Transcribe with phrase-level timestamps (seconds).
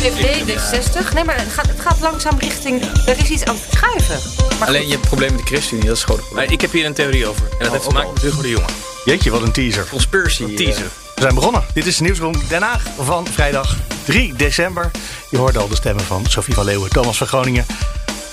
[0.00, 1.14] VVD, D60.
[1.14, 2.82] Nee, maar het gaat, het gaat langzaam richting...
[3.06, 4.20] Er is iets aan het schuiven.
[4.58, 6.46] Maar Alleen je hebt problemen met de ChristenUnie, dat is gewoon het probleem.
[6.46, 7.42] Maar ik heb hier een theorie over.
[7.50, 8.66] En dat heeft te maken met Hugo de Jonge.
[9.04, 9.86] Jeetje, wat een teaser.
[9.90, 10.44] Conspiracy.
[10.44, 10.86] eh, teaser.
[11.14, 11.64] We zijn begonnen.
[11.74, 14.90] Dit is de Nieuwsroom Den Haag van vrijdag 3 december.
[15.30, 17.66] Je hoorde al de stemmen van Sophie van Leeuwen, Thomas van Groningen.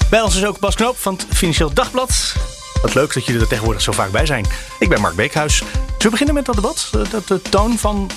[0.10, 2.34] Bij ons is ook Bas Knoop van het Financieel Dagblad.
[2.82, 4.46] Wat leuk dat jullie er tegenwoordig zo vaak bij zijn.
[4.80, 5.56] Ik ben Mark Beekhuis.
[5.58, 6.90] Zullen we beginnen met dat debat?
[6.92, 8.10] Eh, Dat de toon van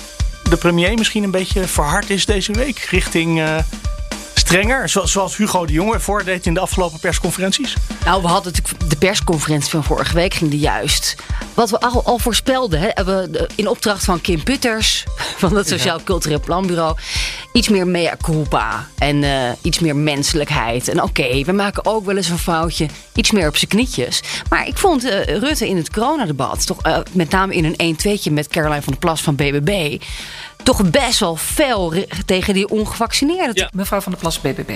[0.51, 2.79] de premier misschien een beetje verhard is deze week.
[2.79, 3.57] Richting eh,
[4.33, 7.75] strenger, zo- zoals Hugo de Jonge voordeed in de afgelopen persconferenties.
[8.05, 11.15] Nou, we hadden natuurlijk de persconferentie van vorige week ging die juist.
[11.53, 12.89] Wat we al, al voorspelden, hè,
[13.55, 15.03] in opdracht van Kim Putters
[15.37, 16.95] van het Sociaal Cultureel Planbureau
[17.53, 20.87] iets meer mea culpa en eh, iets meer menselijkheid.
[20.87, 24.21] En oké, we maken ook wel eens een foutje, iets meer op zijn knietjes.
[24.49, 26.77] Maar ik vond eh, Rutte in het coronadebat, toch
[27.11, 30.01] met name in een 1-2'tje met Caroline van der Plas van BBB,
[30.63, 31.93] toch best wel fel
[32.25, 33.51] tegen die ongevaccineerden.
[33.53, 33.69] Ja.
[33.73, 34.71] Mevrouw van der Plas, BBB.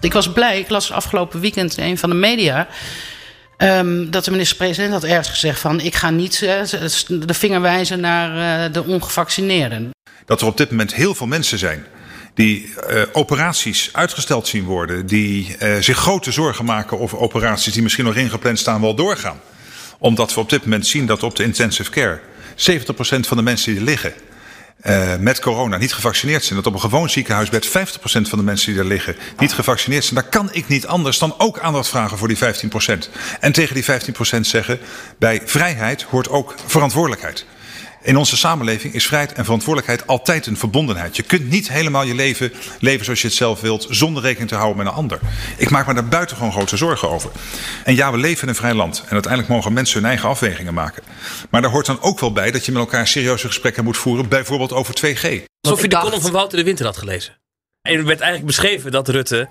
[0.00, 2.68] Ik was blij, ik las afgelopen weekend in een van de media...
[3.56, 5.80] ehm, dat de minister-president had ergens gezegd van...
[5.80, 6.62] ik ga niet eh,
[7.08, 9.90] de vinger wijzen naar eh, de ongevaccineerden.
[10.24, 11.86] dat er op dit moment heel veel mensen zijn
[12.34, 17.82] die eh, operaties uitgesteld zien worden, die eh, zich grote zorgen maken over operaties die
[17.82, 19.40] misschien nog ingepland staan wel doorgaan.
[19.98, 22.20] Omdat we op dit moment zien dat op de intensive care
[22.56, 22.56] 70%
[23.20, 24.12] van de mensen die er liggen
[24.80, 26.56] eh, met corona niet gevaccineerd zijn.
[26.56, 27.70] Dat op een gewoon ziekenhuisbed 50%
[28.28, 30.20] van de mensen die er liggen niet gevaccineerd zijn.
[30.20, 33.10] Dan kan ik niet anders dan ook aandacht vragen voor die 15%.
[33.40, 33.84] En tegen die
[34.36, 34.78] 15% zeggen,
[35.18, 37.46] bij vrijheid hoort ook verantwoordelijkheid.
[38.02, 41.16] In onze samenleving is vrijheid en verantwoordelijkheid altijd een verbondenheid.
[41.16, 44.54] Je kunt niet helemaal je leven leven zoals je het zelf wilt, zonder rekening te
[44.54, 45.18] houden met een ander.
[45.56, 47.30] Ik maak me daar buitengewoon grote zorgen over.
[47.84, 49.02] En ja, we leven in een vrij land.
[49.06, 51.02] En uiteindelijk mogen mensen hun eigen afwegingen maken.
[51.50, 54.28] Maar daar hoort dan ook wel bij dat je met elkaar serieuze gesprekken moet voeren,
[54.28, 55.42] bijvoorbeeld over 2G.
[55.60, 57.38] Alsof je de column van Wouter de Winter had gelezen.
[57.82, 59.48] En er werd eigenlijk beschreven dat Rutte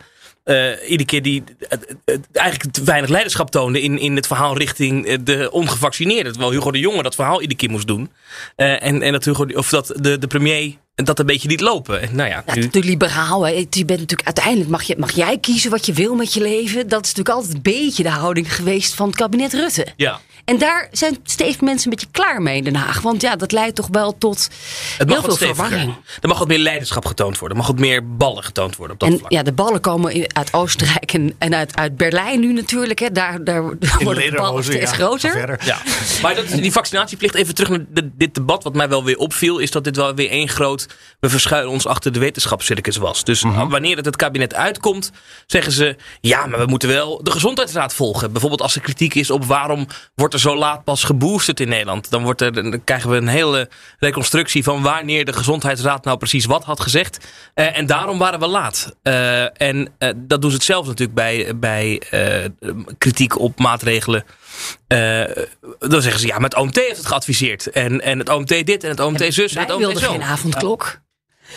[0.88, 5.06] iedere keer die eh, eh, eigenlijk te weinig leiderschap toonde in, in het verhaal richting
[5.06, 6.32] eh, de ongevaccineerden.
[6.32, 8.12] Terwijl Hugo de Jonge dat verhaal iedere keer moest doen.
[8.56, 12.02] Eh, en, en dat, Hugo, of dat de, de premier dat een beetje liet lopen.
[12.02, 13.48] En nou ja, natuurlijk liberaal.
[13.48, 13.52] Hè.
[13.52, 16.88] Je bent natuurlijk, uiteindelijk mag, je, mag jij kiezen wat je wil met je leven.
[16.88, 19.88] Dat is natuurlijk altijd een beetje de houding geweest van het kabinet Rutte.
[19.96, 20.20] ja.
[20.50, 23.02] En daar zijn steeds mensen een beetje klaar mee in Den Haag.
[23.02, 24.50] Want ja, dat leidt toch wel tot
[24.98, 25.96] Het mag heel veel verwarring.
[26.22, 27.58] Er mag wat meer leiderschap getoond worden.
[27.58, 29.32] Er mag wat meer ballen getoond worden op dat En vlak.
[29.32, 33.00] ja, de ballen komen uit Oostenrijk en, en uit, uit Berlijn nu natuurlijk.
[33.00, 33.12] Hè.
[33.12, 33.62] Daar, daar
[34.00, 34.98] worden de ballen steeds ja.
[34.98, 35.32] groter.
[35.32, 35.60] Verder.
[35.66, 35.78] Ja,
[36.22, 38.64] maar dat, die vaccinatieplicht, even terug naar de- dit debat.
[38.64, 40.88] Wat mij wel weer opviel, is dat dit wel weer één groot.
[41.20, 43.24] We verschuilen ons achter de wetenschapscircus was.
[43.24, 45.12] Dus wanneer het het kabinet uitkomt,
[45.46, 45.96] zeggen ze.
[46.22, 48.32] Ja, maar we moeten wel de gezondheidsraad volgen.
[48.32, 52.10] Bijvoorbeeld als er kritiek is op waarom wordt er zo laat pas geboosterd in Nederland.
[52.10, 53.70] Dan, wordt er, dan krijgen we een hele
[54.00, 57.18] reconstructie van wanneer de gezondheidsraad nou precies wat had gezegd.
[57.54, 58.96] Eh, en daarom waren we laat.
[59.04, 62.46] Eh, en eh, dat doen ze hetzelfde natuurlijk bij, bij eh,
[62.98, 64.24] kritiek op maatregelen.
[64.88, 65.24] Eh,
[65.80, 67.68] dan zeggen ze ja, maar het OMT heeft het geadviseerd.
[67.70, 70.12] En, en het OMT dit en het OMT zus en het OMT wilden zo.
[70.12, 71.00] geen avondklok.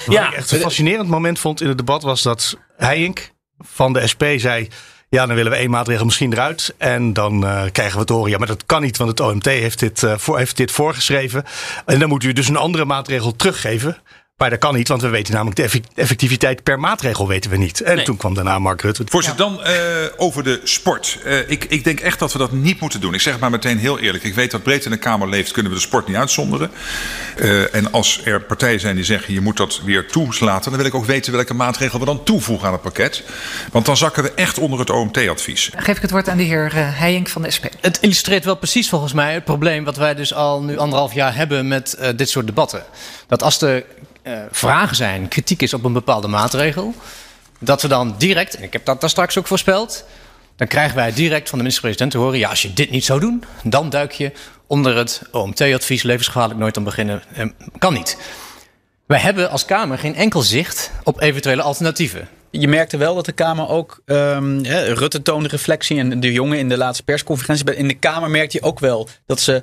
[0.06, 0.28] Wat Ja.
[0.28, 4.22] ik echt een fascinerend moment vond in het debat was dat Heijink van de SP
[4.36, 4.68] zei...
[5.14, 6.74] Ja, dan willen we één maatregel misschien eruit.
[6.78, 9.44] En dan eh, krijgen we te horen, ja, maar dat kan niet, want het OMT
[9.44, 11.44] heeft dit, eh, voor, heeft dit voorgeschreven.
[11.86, 13.96] En dan moet u dus een andere maatregel teruggeven.
[14.42, 17.56] Maar dat kan niet, want we weten namelijk de effect- effectiviteit per maatregel weten we
[17.56, 17.80] niet.
[17.80, 18.04] En Nee.
[18.04, 19.02] toen kwam daarna Mark Rutte.
[19.06, 19.74] Voorzitter, dan eh,
[20.16, 21.18] over de sport.
[21.24, 23.14] Eh, ik, ik denk echt dat we dat niet moeten doen.
[23.14, 24.24] Ik zeg het maar meteen heel eerlijk.
[24.24, 26.70] Ik weet dat breed in de Kamer leeft, kunnen we de sport niet uitzonderen.
[27.36, 30.88] Eh, en als er partijen zijn die zeggen je moet dat weer toelaten, dan wil
[30.88, 33.22] ik ook weten welke maatregel we dan toevoegen aan het pakket.
[33.72, 35.70] Want dan zakken we echt onder het OMT-advies.
[35.76, 37.64] Geef ik het woord aan de heer Heijink van de SP.
[37.80, 41.34] Het illustreert wel precies volgens mij het probleem wat wij dus al nu anderhalf jaar
[41.34, 42.84] hebben met dit soort debatten.
[43.26, 43.84] Dat als er
[44.22, 46.94] eh, vragen zijn, kritiek is op een bepaalde maatregel,
[47.58, 50.04] dat we dan direct, en ik heb dat daar straks ook voorspeld,
[50.56, 53.20] dan krijgen wij direct van de minister-president te horen, ja als je dit niet zou
[53.20, 54.32] doen, dan duik je
[54.66, 57.46] onder het OMT-advies, levensgevaarlijk nooit aan beginnen, eh,
[57.78, 58.16] kan niet.
[59.06, 62.28] Wij hebben als Kamer geen enkel zicht op eventuele alternatieven.
[62.50, 64.02] Je merkte wel dat de Kamer ook.
[64.06, 64.60] ehm,
[64.94, 67.76] Rutte toonde reflectie en de jongen in de laatste persconferentie.
[67.76, 69.62] In de Kamer merkte je ook wel dat ze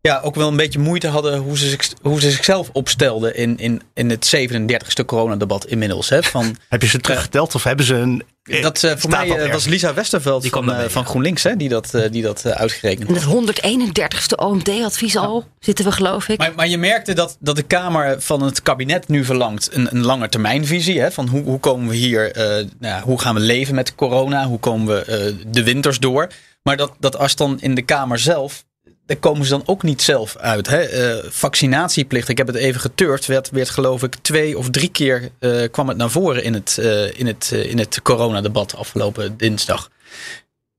[0.00, 3.58] ja, ook wel een beetje moeite hadden hoe ze, zich, hoe ze zichzelf opstelden in,
[3.58, 6.08] in, in het 37e coronadebat inmiddels.
[6.08, 8.22] Hè, van, Heb je ze teruggeteld of hebben ze een...
[8.62, 9.66] dat, eh, voor mij eh, was?
[9.66, 11.04] Lisa Westerveld Die kwam van, eh, van.
[11.06, 13.44] GroenLinks hè, die dat, eh, die dat eh, uitgerekend En had.
[13.44, 16.38] het 131ste OMT-advies al zitten we, geloof ik.
[16.38, 20.04] Maar, maar je merkte dat, dat de Kamer van het kabinet nu verlangt een, een
[20.04, 21.00] lange termijnvisie.
[21.00, 23.94] Hè, van hoe, hoe komen we hier, eh, nou, ja, hoe gaan we leven met
[23.94, 24.46] corona?
[24.46, 26.28] Hoe komen we eh, de winters door?
[26.62, 28.64] Maar dat, dat als dan in de Kamer zelf,
[29.08, 30.66] daar komen ze dan ook niet zelf uit.
[30.66, 30.80] Hè?
[30.80, 35.30] Eh, vaccinatieplicht, ik heb het even geturfd, werd, werd geloof ik twee of drie keer
[35.38, 39.90] eh, kwam het naar voren in het, eh, in het, in het coronadebat afgelopen dinsdag.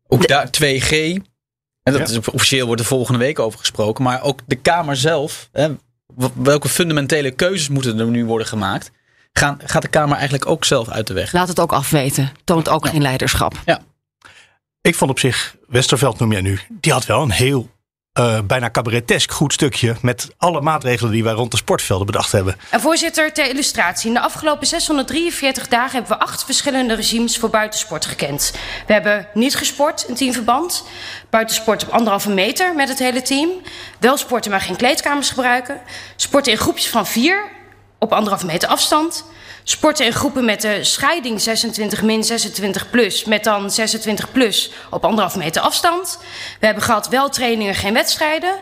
[0.07, 0.91] Ook daar 2G.
[1.83, 4.03] En dat is, officieel wordt er volgende week over gesproken.
[4.03, 5.49] Maar ook de Kamer zelf.
[5.51, 5.69] Hè,
[6.33, 8.91] welke fundamentele keuzes moeten er nu worden gemaakt?
[9.31, 11.31] Gaan, gaat de Kamer eigenlijk ook zelf uit de weg?
[11.31, 12.31] Laat het ook afweten.
[12.43, 13.53] Toont ook geen leiderschap.
[14.81, 17.69] Ik vond op zich, Westerveld noem jij nu, die had wel een heel
[18.19, 22.55] eh, bijna cabaretesk goed stukje met alle maatregelen die wij rond de sportvelden bedacht hebben.
[22.69, 24.07] En voorzitter, ter illustratie.
[24.07, 28.53] In de afgelopen 643 dagen hebben we acht verschillende regimes voor buitensport gekend.
[28.87, 30.83] We hebben niet gesport in teamverband.
[31.29, 33.49] Buitensport op anderhalve meter met het hele team.
[33.99, 35.81] Wel sporten, maar geen kleedkamers gebruiken.
[36.15, 37.43] Sporten in groepjes van vier
[37.99, 39.25] op anderhalve meter afstand.
[39.69, 43.23] Sporten in groepen met de scheiding 26 min 26 plus.
[43.23, 46.19] Met dan 26 plus op anderhalve meter afstand.
[46.59, 48.53] We hebben gehad wel trainingen, geen wedstrijden.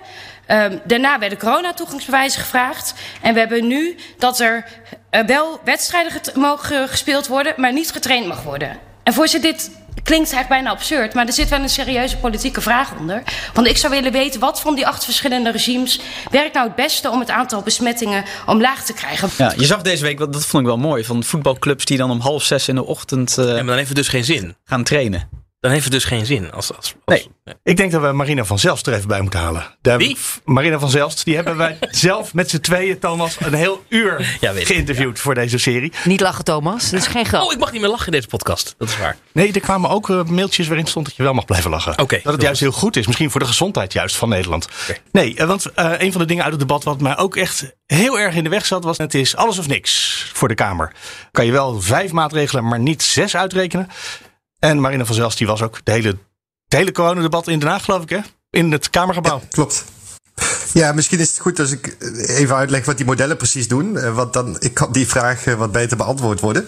[0.52, 2.94] Um, daarna werden corona-toegangsbewijzen gevraagd.
[3.22, 4.66] En we hebben nu dat er
[5.12, 8.80] uh, wel wedstrijden mogen gespeeld worden, maar niet getraind mag worden.
[9.04, 9.72] En voorzitter, dit
[10.08, 13.24] klinkt eigenlijk bijna absurd, maar er zit wel een serieuze politieke vraag onder.
[13.54, 16.00] Want ik zou willen weten wat van die acht verschillende regimes
[16.32, 19.30] werkt nou het beste om het aantal besmettingen omlaag te krijgen.
[19.38, 22.20] Ja, je zag deze week, dat vond ik wel mooi, van voetbalclubs die dan om
[22.20, 24.56] half zes in de ochtend uh, Ja, maar dan heeft het dus geen zin.
[24.66, 25.46] gaan trainen.
[25.60, 26.52] Dan heeft het dus geen zin.
[26.52, 27.56] Als, als, als Nee.
[27.64, 29.76] Ik denk dat we Marina van Zelst er even bij moeten halen.
[29.82, 30.18] Daar Wie?
[30.46, 34.52] Marina van Zelst, die hebben wij zelf met z'n tweeën, Thomas, een heel uur Ja,
[34.56, 35.92] geïnterviewd voor deze serie.
[36.04, 36.90] Niet lachen, Thomas.
[36.90, 37.44] Dat is geen grap.
[37.44, 38.76] Oh, ik mag niet meer lachen in deze podcast.
[38.78, 39.18] Dat is waar.
[39.32, 42.00] Nee, er kwamen ook eh, mailtjes waarin stond dat je wel mag blijven lachen.
[42.00, 43.08] Oké, dat het juist heel goed is.
[43.08, 44.68] Misschien voor de gezondheid juist van Nederland.
[45.12, 47.76] Nee, eh, want eh, een van de dingen uit het debat wat mij ook echt
[47.86, 48.84] heel erg in de weg zat...
[48.84, 50.94] was het is alles of niks voor de Kamer.
[51.32, 53.90] Kan je wel vijf maatregelen, maar niet zes uitrekenen.
[54.60, 56.08] En Marina van Zelst die was ook de hele,
[56.64, 58.20] het hele coronadebat in Den Haag, geloof ik, hè?
[58.50, 59.42] In het Kamergebouw.
[59.50, 59.86] Klopt.
[60.74, 61.98] Ja, misschien is het goed als ik
[62.28, 63.98] even uitleg wat die modellen precies doen.
[63.98, 66.66] eh, Want dan ik kan die vraag eh, wat beter beantwoord worden.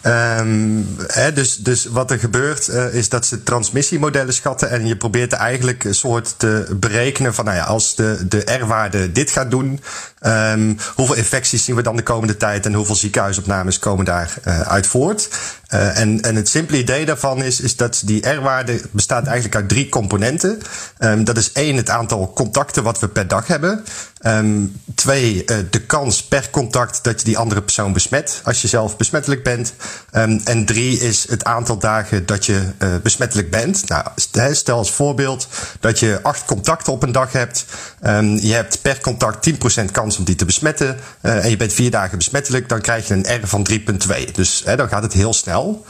[0.00, 4.70] Ehm, hè, dus, dus wat er gebeurt eh, is dat ze transmissiemodellen schatten.
[4.70, 9.12] En je probeert eigenlijk een soort te berekenen van nou ja, als de, de R-waarde
[9.12, 9.80] dit gaat doen.
[10.20, 14.60] ehm, hoeveel infecties zien we dan de komende tijd en hoeveel ziekenhuisopnames komen daar eh,
[14.60, 15.28] uit voort?
[15.74, 19.68] Uh, en, en het simpele idee daarvan is, is dat die R-waarde bestaat eigenlijk uit
[19.68, 20.58] drie componenten.
[20.98, 23.84] Um, dat is één, het aantal contacten wat we per dag hebben.
[24.26, 28.68] Um, twee, uh, de kans per contact dat je die andere persoon besmet als je
[28.68, 29.74] zelf besmettelijk bent.
[30.12, 33.88] Um, en drie is het aantal dagen dat je uh, besmettelijk bent.
[33.88, 34.06] Nou,
[34.52, 35.48] stel als voorbeeld
[35.80, 37.64] dat je acht contacten op een dag hebt.
[38.06, 39.50] Um, je hebt per contact
[39.80, 40.96] 10% kans om die te besmetten.
[41.22, 44.30] Uh, en je bent vier dagen besmettelijk, dan krijg je een R van 3,2.
[44.32, 45.86] Dus hè, dan gaat het heel snel.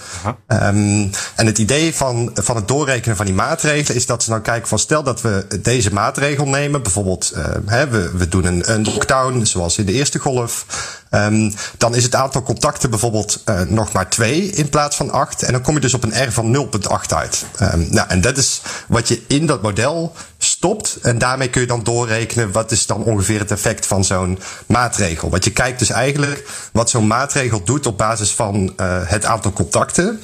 [1.36, 4.68] En het idee van, van het doorrekenen van die maatregelen is dat ze dan kijken
[4.68, 6.82] van stel dat we deze maatregel nemen.
[6.82, 10.66] Bijvoorbeeld, uh, hè, we, we doen een, een lockdown zoals in de eerste golf.
[11.10, 15.42] Um, dan is het aantal contacten bijvoorbeeld uh, nog maar 2 in plaats van 8.
[15.42, 17.44] En dan kom je dus op een R van 0,8 uit.
[17.62, 20.98] Um, nou, en dat is wat je in dat model stopt.
[21.02, 25.30] En daarmee kun je dan doorrekenen wat is dan ongeveer het effect van zo'n maatregel.
[25.30, 29.52] Want je kijkt dus eigenlijk wat zo'n maatregel doet op basis van uh, het aantal
[29.52, 30.20] contacten.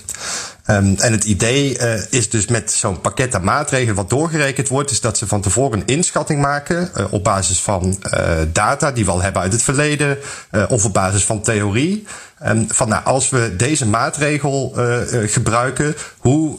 [0.67, 4.91] Um, en het idee uh, is dus met zo'n pakket aan maatregelen wat doorgerekend wordt,
[4.91, 9.05] is dat ze van tevoren een inschatting maken uh, op basis van uh, data die
[9.05, 10.19] we al hebben uit het verleden
[10.69, 12.07] of op basis van theorie.
[12.47, 14.75] Um, van nou, als we deze maatregel
[15.27, 16.59] gebruiken, hoe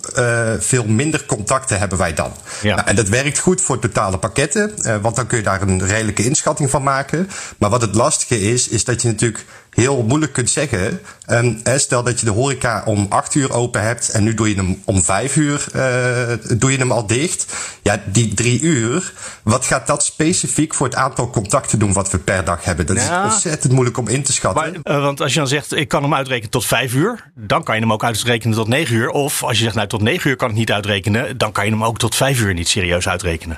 [0.59, 2.31] veel minder contacten hebben wij dan?
[2.61, 2.75] Ja.
[2.75, 6.25] Nou, en dat werkt goed voor totale pakketten, want dan kun je daar een redelijke
[6.25, 7.29] inschatting van maken.
[7.57, 10.99] Maar wat het lastige is, is dat je natuurlijk heel moeilijk kunt zeggen.
[11.29, 14.55] Um, stel dat je de horeca om 8 uur open hebt en nu doe je
[14.55, 17.45] hem om 5 uur uh, doe je hem al dicht.
[17.81, 19.13] Ja, die drie uur,
[19.43, 22.85] wat gaat dat specifiek voor het aantal contacten doen wat we per dag hebben?
[22.85, 23.25] Dat ja.
[23.25, 24.79] is ontzettend moeilijk om in te schatten.
[24.83, 27.63] Maar, uh, want als je dan zegt, ik kan hem uitrekenen tot 5 uur, dan
[27.63, 29.09] kan je hem ook uitrekenen tot 9 uur.
[29.09, 31.71] Of als je zegt, nou tot 9 uur kan ik niet uitrekenen, dan kan je
[31.71, 33.55] hem ook tot 5 uur niet serieus uitrekenen.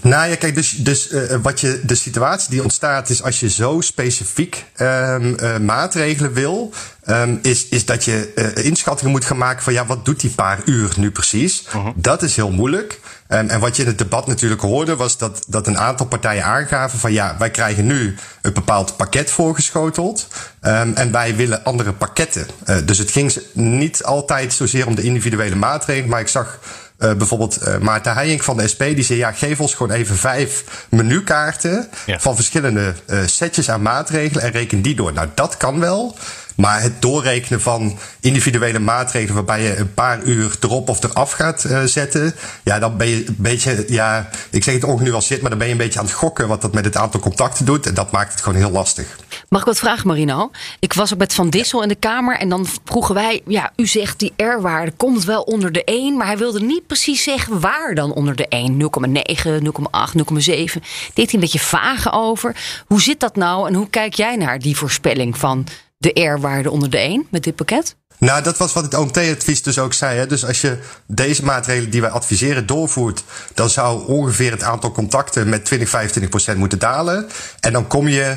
[0.00, 3.50] Nou ja, kijk, dus, dus uh, wat je, de situatie die ontstaat is als je
[3.50, 6.72] zo specifiek um, uh, maatregelen wil,
[7.06, 10.30] um, is, is dat je uh, inschattingen moet gaan maken van ja, wat doet die
[10.30, 11.64] paar uur nu precies?
[11.68, 11.86] -huh.
[11.94, 13.00] Dat is heel moeilijk.
[13.28, 16.44] Um, en wat je in het debat natuurlijk hoorde, was dat, dat een aantal partijen
[16.44, 20.28] aangaven van ja, wij krijgen nu een bepaald pakket voorgeschoteld.
[20.60, 22.46] En wij willen andere pakketten.
[22.84, 26.58] Dus het ging niet altijd zozeer om de individuele maatregelen, maar ik zag
[26.98, 30.16] uh, bijvoorbeeld uh, Maarten Heijink van de SP, die zei: ja, geef ons gewoon even
[30.16, 32.18] vijf menukaarten ja.
[32.18, 35.12] van verschillende uh, setjes aan maatregelen en reken die door.
[35.12, 36.16] Nou, dat kan wel.
[36.56, 41.64] Maar het doorrekenen van individuele maatregelen waarbij je een paar uur erop of eraf gaat
[41.64, 42.34] uh, zetten.
[42.62, 45.72] Ja, dan ben je een beetje, ja, ik zeg het ongenuanceerd, maar dan ben je
[45.72, 47.86] een beetje aan het gokken wat dat met het aantal contacten doet.
[47.86, 49.16] En dat maakt het gewoon heel lastig.
[49.48, 50.50] Mag ik wat vragen, Marino?
[50.80, 53.86] Ik was ook met Van Dissel in de Kamer en dan vroegen wij, ja, u
[53.86, 57.94] zegt die R-waarde komt wel onder de 1, maar hij wilde niet precies zeggen waar
[57.94, 58.72] dan onder de 1.
[58.72, 60.80] 0,9, 0,8, 0,7.
[61.14, 62.56] Deed hij een beetje vage over.
[62.86, 65.66] Hoe zit dat nou en hoe kijk jij naar die voorspelling van
[66.14, 67.96] de R-waarde onder de 1 met dit pakket?
[68.18, 70.18] Nou, dat was wat het OMT-advies dus ook zei.
[70.18, 70.26] Hè.
[70.26, 75.48] Dus als je deze maatregelen die wij adviseren doorvoert, dan zou ongeveer het aantal contacten
[75.48, 77.28] met 20, 25 procent moeten dalen.
[77.60, 78.36] En dan kom je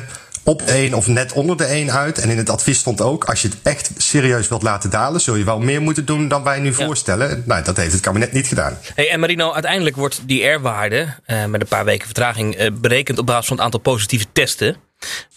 [0.50, 2.18] op 1 of net onder de 1 uit.
[2.18, 5.34] En in het advies stond ook, als je het echt serieus wilt laten dalen, zul
[5.34, 6.84] je wel meer moeten doen dan wij nu ja.
[6.84, 7.42] voorstellen.
[7.46, 8.78] Nou, dat heeft het kabinet niet gedaan.
[8.94, 13.18] Hey, en Marino, uiteindelijk wordt die R-waarde uh, met een paar weken vertraging uh, berekend
[13.18, 14.76] op basis van het aantal positieve testen.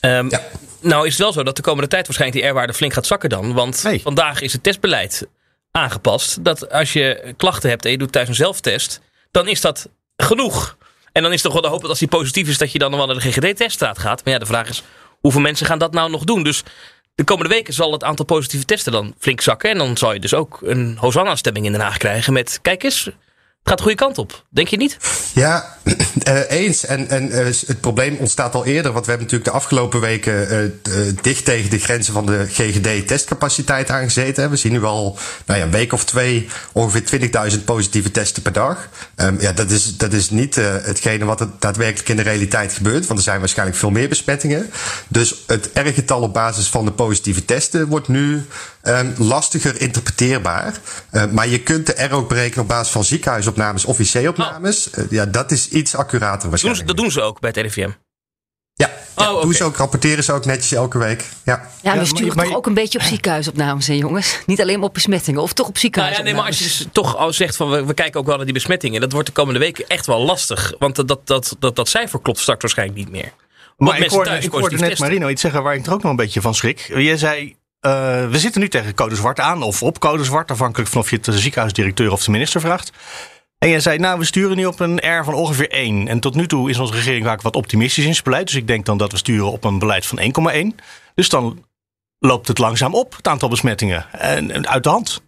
[0.01, 0.41] Um, ja.
[0.82, 3.29] Nou is het wel zo dat de komende tijd waarschijnlijk die R-waarde flink gaat zakken
[3.29, 3.53] dan.
[3.53, 4.01] Want nee.
[4.01, 5.27] vandaag is het testbeleid
[5.72, 6.43] aangepast.
[6.43, 9.01] Dat als je klachten hebt en je doet thuis een zelftest,
[9.32, 10.77] dan is dat genoeg.
[11.13, 12.89] En dan is toch wel de hoop dat als die positief is, dat je dan
[12.89, 14.24] nog wel naar de GGD-teststraat gaat.
[14.24, 14.84] Maar ja, de vraag is,
[15.24, 16.44] hoeveel mensen gaan dat nou nog doen?
[16.44, 16.63] Dus
[17.15, 19.70] de komende weken zal het aantal positieve testen dan flink zakken.
[19.70, 22.60] En dan zal je dus ook een Hosanna-stemming in Den Haag krijgen met...
[22.62, 23.15] Kijk eens, het
[23.63, 24.46] gaat de goede kant op.
[24.50, 24.98] Denk je niet?
[25.34, 26.86] Ja, uh, eens.
[26.86, 28.92] En, en uh, het probleem ontstaat al eerder.
[28.92, 33.90] Want we hebben natuurlijk de afgelopen weken uh, dicht tegen de grenzen van de GGD-testcapaciteit
[33.90, 34.50] aangezeten.
[34.50, 38.54] We zien nu al nou ja, een week of twee ongeveer 20.000 positieve testen per
[38.54, 38.90] dag.
[39.16, 43.08] Um, ja, dat is, dat is niet hetgene wat er daadwerkelijk in de realiteit gebeurt.
[43.08, 44.70] Want er zijn waarschijnlijk veel meer besmettingen.
[45.08, 48.46] Dus het R-getal op basis van de positieve testen wordt nu
[48.84, 50.74] um, lastiger interpreteerbaar.
[51.32, 54.90] maar je kunt de R ook berekenen op basis van ziekenhuis opnames of IC-opnames.
[54.90, 55.04] Oh.
[55.10, 56.88] Ja, dat is iets accurater waarschijnlijk.
[56.88, 57.89] Doen ze, dat doen ze ook bij het RIVM?
[58.75, 59.44] Ja, ja oh, okay.
[59.44, 61.25] doen ze ook, rapporteren ze ook netjes elke week.
[61.44, 64.39] Ja, ja we sturen maar, toch ook een beetje op ziekenhuisopnames, hè, jongens?
[64.46, 66.34] Niet alleen maar op besmettingen, of toch op ziekenhuisopnames?
[66.34, 68.25] Nou ja, nee, maar als je dus toch al zegt van we, we, kijken ook
[68.25, 70.74] wel naar die besmettingen, dat wordt de komende weken echt wel lastig.
[70.80, 73.34] Want dat, dat, dat, dat, dat cijfer klopt straks waarschijnlijk niet meer.
[73.77, 75.08] Maar ik hoorde, ik hoorde net testen.
[75.08, 76.92] Marino iets zeggen waar ik er ook nog een beetje van schrik.
[76.96, 80.89] Jij zei, uh, we zitten nu tegen code zwart aan, of op code zwart, afhankelijk
[80.89, 82.92] van of je het de ziekenhuisdirecteur of de minister vraagt.
[83.63, 86.08] En jij zei, nou, we sturen nu op een R van ongeveer 1.
[86.08, 88.46] En tot nu toe is onze regering vaak wat optimistisch in zijn beleid.
[88.46, 90.20] Dus ik denk dan dat we sturen op een beleid van
[90.74, 90.84] 1,1.
[91.15, 91.65] Dus dan
[92.20, 94.05] loopt het langzaam op, het aantal besmettingen.
[94.12, 95.22] En, uit de hand.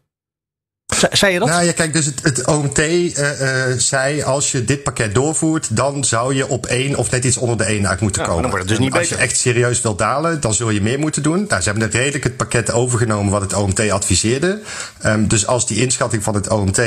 [1.12, 1.48] Zei je dat?
[1.48, 5.76] Nou ja, kijk, dus het, het OMT uh, uh, zei als je dit pakket doorvoert,
[5.76, 8.42] dan zou je op 1 of net iets onder de 1 uit moeten ja, komen.
[8.42, 9.18] Dan wordt het dus niet als beter.
[9.18, 11.46] je echt serieus wilt dalen, dan zul je meer moeten doen.
[11.48, 14.62] Nou, ze hebben redelijk het pakket overgenomen wat het OMT adviseerde.
[15.06, 16.82] Um, dus als die inschatting van het OMT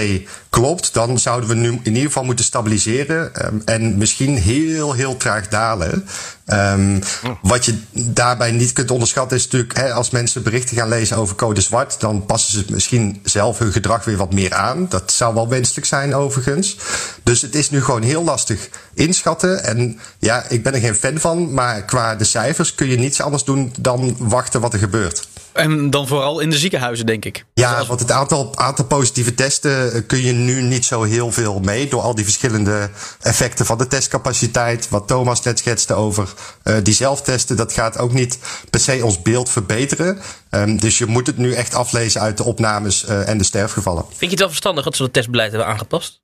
[0.51, 5.17] klopt, dan zouden we nu in ieder geval moeten stabiliseren um, en misschien heel, heel
[5.17, 6.07] traag dalen.
[6.53, 7.01] Um,
[7.43, 11.37] wat je daarbij niet kunt onderschatten is natuurlijk, hè, als mensen berichten gaan lezen over
[11.37, 14.87] code zwart, dan passen ze misschien zelf hun gedrag weer wat meer aan.
[14.89, 16.77] Dat zou wel wenselijk zijn overigens.
[17.23, 19.65] Dus het is nu gewoon heel lastig inschatten.
[19.65, 23.21] En ja, ik ben er geen fan van, maar qua de cijfers kun je niets
[23.21, 25.29] anders doen dan wachten wat er gebeurt.
[25.59, 27.45] En dan vooral in de ziekenhuizen, denk ik.
[27.55, 31.89] Ja, want het aantal, aantal positieve testen kun je nu niet zo heel veel mee.
[31.89, 34.89] Door al die verschillende effecten van de testcapaciteit.
[34.89, 36.29] Wat Thomas net schetste over
[36.65, 37.57] uh, die zelftesten.
[37.57, 38.39] Dat gaat ook niet
[38.71, 40.19] per se ons beeld verbeteren.
[40.51, 44.05] Um, dus je moet het nu echt aflezen uit de opnames uh, en de sterfgevallen.
[44.09, 46.21] Vind je het wel verstandig dat ze het testbeleid hebben aangepast?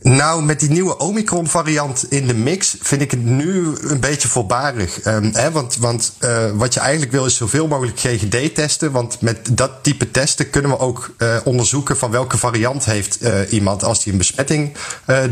[0.00, 5.04] Nou, met die nieuwe Omicron-variant in de mix vind ik het nu een beetje voorbarig.
[5.06, 8.92] Um, hè, want want uh, wat je eigenlijk wil is zoveel mogelijk GGD testen.
[8.92, 13.52] Want met dat type testen kunnen we ook uh, onderzoeken van welke variant heeft uh,
[13.52, 14.76] iemand als hij een besmetting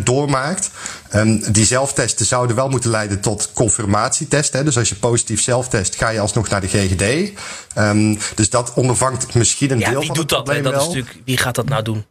[0.05, 0.71] doormaakt.
[1.15, 4.59] Um, die zelftesten zouden wel moeten leiden tot confirmatietesten.
[4.59, 4.65] Hè.
[4.65, 7.33] Dus als je positief zelftest, ga je alsnog naar de GGD.
[7.79, 10.45] Um, dus dat ondervangt misschien een ja, deel wie van doet het dat?
[10.45, 10.87] Probleem Dat is wel.
[10.87, 12.05] natuurlijk, wie gaat dat nou doen?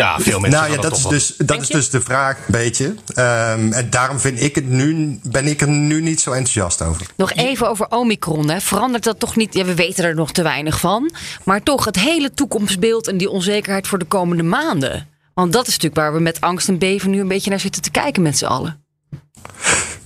[0.00, 2.84] Ja, veel mensen Nou ja, dat is, dus, dat is dus de vraag, een beetje.
[2.84, 7.06] Um, en daarom vind ik het nu, ben ik er nu niet zo enthousiast over.
[7.16, 8.50] Nog even over Omicron.
[8.50, 8.60] Hè.
[8.60, 9.54] Verandert dat toch niet?
[9.54, 11.10] Ja, we weten er nog te weinig van.
[11.44, 15.08] Maar toch het hele toekomstbeeld en die onzekerheid voor de komende maanden.
[15.34, 17.82] Want dat is natuurlijk waar we met angst en beven nu een beetje naar zitten
[17.82, 18.84] te kijken met z'n allen.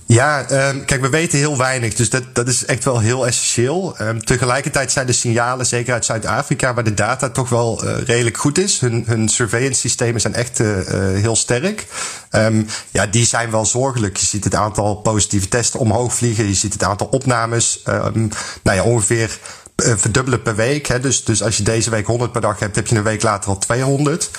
[0.07, 1.93] Ja, um, kijk, we weten heel weinig.
[1.93, 3.95] Dus dat, dat is echt wel heel essentieel.
[4.01, 8.37] Um, tegelijkertijd zijn de signalen, zeker uit Zuid-Afrika, waar de data toch wel uh, redelijk
[8.37, 8.79] goed is.
[8.79, 11.87] Hun, hun surveillance systemen zijn echt uh, heel sterk.
[12.31, 14.17] Um, ja, die zijn wel zorgelijk.
[14.17, 16.47] Je ziet het aantal positieve testen omhoog vliegen.
[16.47, 17.81] Je ziet het aantal opnames.
[17.83, 19.39] nou ja, ongeveer
[19.75, 20.87] verdubbelen per week.
[20.87, 20.99] Hè.
[20.99, 23.49] Dus, dus als je deze week 100 per dag hebt, heb je een week later
[23.49, 24.29] al 200.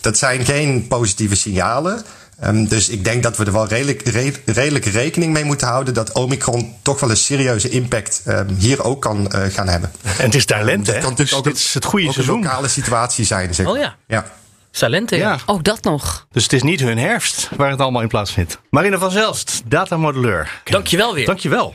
[0.00, 2.04] dat zijn geen positieve signalen.
[2.44, 4.02] Um, dus ik denk dat we er wel redelijk,
[4.44, 9.02] redelijk, rekening mee moeten houden dat Omicron toch wel een serieuze impact um, hier ook
[9.02, 9.92] kan uh, gaan hebben.
[10.02, 11.00] En het is daar lente, hè?
[11.00, 12.36] kan dus ook, dit is het goede ook seizoen.
[12.36, 13.96] een lokale situatie zijn, zeg Oh ja.
[14.06, 14.24] ja.
[14.70, 15.38] Salente, ja.
[15.46, 16.26] Ook dat nog.
[16.32, 18.58] Dus het is niet hun herfst waar het allemaal in plaatsvindt.
[18.70, 20.62] Marina van Zelst, datamodelleur.
[20.64, 21.26] Dankjewel weer.
[21.26, 21.74] Dankjewel.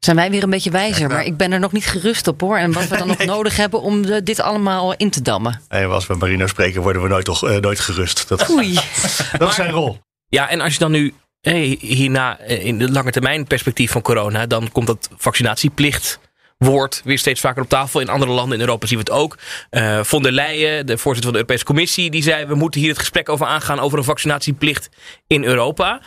[0.00, 2.56] Zijn wij weer een beetje wijzer, maar ik ben er nog niet gerust op hoor.
[2.56, 5.60] En wat we dan nog nodig hebben om de, dit allemaal in te dammen.
[5.68, 8.28] En als we Marino spreken, worden we nooit, toch, uh, nooit gerust.
[8.28, 8.74] Dat, Oei.
[9.38, 9.98] dat is zijn rol.
[10.28, 14.02] Ja, en als je dan nu hey, hierna eh, in de lange termijn perspectief van
[14.02, 16.18] corona, dan komt dat vaccinatieplicht
[16.58, 18.00] woord weer steeds vaker op tafel.
[18.00, 19.38] In andere landen in Europa zien we het ook.
[19.70, 22.90] Uh, von der Leyen, de voorzitter van de Europese Commissie, die zei: we moeten hier
[22.90, 24.88] het gesprek over aangaan over een vaccinatieplicht
[25.26, 26.00] in Europa.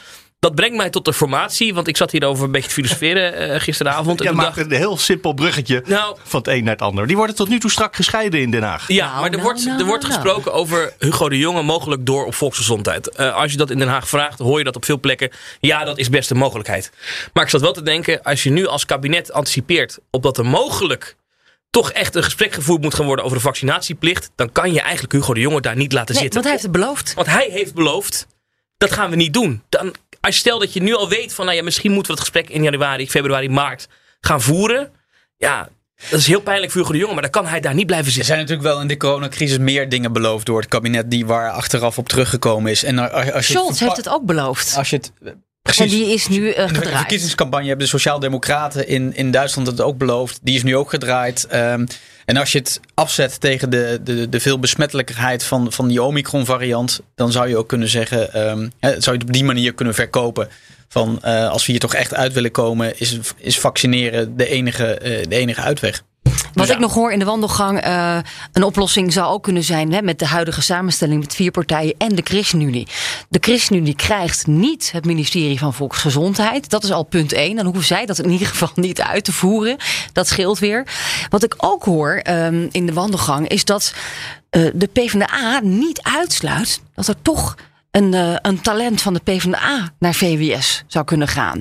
[0.43, 3.59] Dat brengt mij tot de formatie, want ik zat hierover een beetje te filosoferen uh,
[3.59, 4.23] gisteravond.
[4.23, 7.07] Je maakt dacht, een heel simpel bruggetje nou, van het een naar het ander.
[7.07, 8.87] Die worden tot nu toe strak gescheiden in Den Haag.
[8.87, 12.05] Ja, nou, maar er nou, wordt, nou, er wordt gesproken over Hugo de Jonge mogelijk
[12.05, 13.19] door op volksgezondheid.
[13.19, 15.29] Uh, als je dat in Den Haag vraagt, hoor je dat op veel plekken.
[15.59, 16.91] Ja, dat is best een mogelijkheid.
[17.33, 20.45] Maar ik zat wel te denken, als je nu als kabinet anticipeert op dat er
[20.45, 21.15] mogelijk
[21.69, 25.13] toch echt een gesprek gevoerd moet gaan worden over de vaccinatieplicht, dan kan je eigenlijk
[25.13, 26.41] Hugo de Jonge daar niet laten Nee, zitten.
[26.41, 27.13] want hij heeft het beloofd.
[27.13, 28.27] Want hij heeft beloofd,
[28.77, 29.63] dat gaan we niet doen.
[29.69, 29.93] Dan,
[30.25, 32.29] als je stel dat je nu al weet van, nou ja, misschien moeten we het
[32.29, 33.87] gesprek in januari, februari, maart
[34.19, 34.91] gaan voeren.
[35.37, 35.69] Ja,
[36.09, 38.07] dat is heel pijnlijk voor Hugo de Jonge, maar dan kan hij daar niet blijven
[38.07, 38.33] Er zitten.
[38.35, 41.97] zijn natuurlijk wel in de coronacrisis meer dingen beloofd door het kabinet die waar achteraf
[41.97, 42.83] op teruggekomen is.
[42.83, 44.73] En als, als je Scholz heeft het ook beloofd.
[44.77, 45.91] Als je het En precies.
[45.91, 46.97] die is nu eh, In de gedraaid.
[46.97, 50.39] verkiezingscampagne hebben de Sociaaldemocraten in, in Duitsland het ook beloofd.
[50.41, 51.47] Die is nu ook gedraaid.
[51.47, 51.85] Ehm,
[52.25, 57.01] en als je het afzet tegen de, de, de veel besmettelijkheid van, van die Omicron-variant,
[57.15, 59.93] dan zou je ook kunnen zeggen, ehm, hè, zou je het op die manier kunnen
[59.93, 60.47] verkopen.
[60.87, 64.93] Van eh, als we hier toch echt uit willen komen, is, is vaccineren de enige,
[64.93, 66.03] eh, de enige uitweg.
[66.53, 68.17] Wat ik nog hoor in de wandelgang, eh,
[68.51, 72.15] een oplossing zou ook kunnen zijn hè, met de huidige samenstelling met vier partijen en
[72.15, 72.87] de ChristenUnie.
[73.29, 76.69] De ChristenUnie krijgt niet het ministerie van Volksgezondheid.
[76.69, 77.55] Dat is al punt één.
[77.55, 79.77] Dan hoeven zij dat in ieder geval niet uit te voeren.
[80.13, 80.87] Dat scheelt weer.
[81.29, 83.93] Wat ik ook hoor ehm, in de wandelgang is dat
[84.49, 87.55] eh, de PvdA niet uitsluit dat er toch
[87.91, 91.59] een, eh, een talent van de PvdA naar VWS zou kunnen gaan.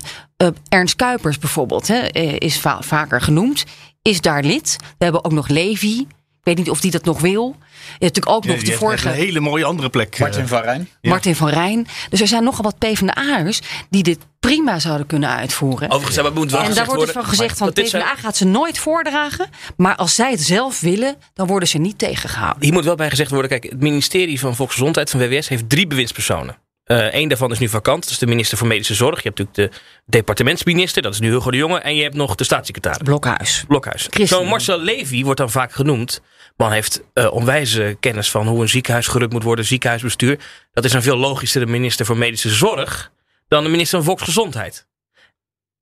[0.69, 1.99] Ernst Kuipers bijvoorbeeld hè,
[2.39, 3.65] is va- vaker genoemd.
[4.03, 4.77] Is daar lid.
[4.81, 6.07] We hebben ook nog Levi.
[6.45, 7.57] Ik weet niet of die dat nog wil.
[7.59, 10.19] Je hebt natuurlijk ook nog de vorige een hele mooie andere plek.
[10.19, 10.89] Martin eh, van Rijn.
[11.01, 11.11] Ja.
[11.11, 11.87] Martin van Rijn.
[12.11, 13.61] Dus er zijn nogal wat PvdA'ers
[13.91, 15.91] die dit prima zouden kunnen uitvoeren.
[15.91, 17.15] Overigens, dat moet wel en daar wordt dus worden.
[17.15, 19.49] van gezegd van dit zijn- PvdA gaat ze nooit voordragen.
[19.77, 22.63] Maar als zij het zelf willen, dan worden ze niet tegengehouden.
[22.63, 25.87] Hier moet wel bij gezegd worden, kijk, het ministerie van Volksgezondheid van WWS heeft drie
[25.87, 26.57] bewindspersonen.
[26.93, 29.23] Eén daarvan is nu vakant, dat is de minister van Medische Zorg.
[29.23, 31.79] Je hebt natuurlijk de departementsminister, dat is nu Hugo de Jonge.
[31.79, 33.65] En je hebt nog de staatssecretaris, Blokhuis.
[33.69, 34.09] Blokhuis.
[34.09, 36.23] Zo'n Marcel Levy wordt dan vaak genoemd.
[36.57, 40.39] Man heeft eh, onwijze kennis van hoe een ziekenhuis gerund moet worden, ziekenhuisbestuur.
[40.73, 43.11] Dat is een veel logischere minister voor Medische Zorg
[43.49, 44.87] dan de minister van Volksgezondheid.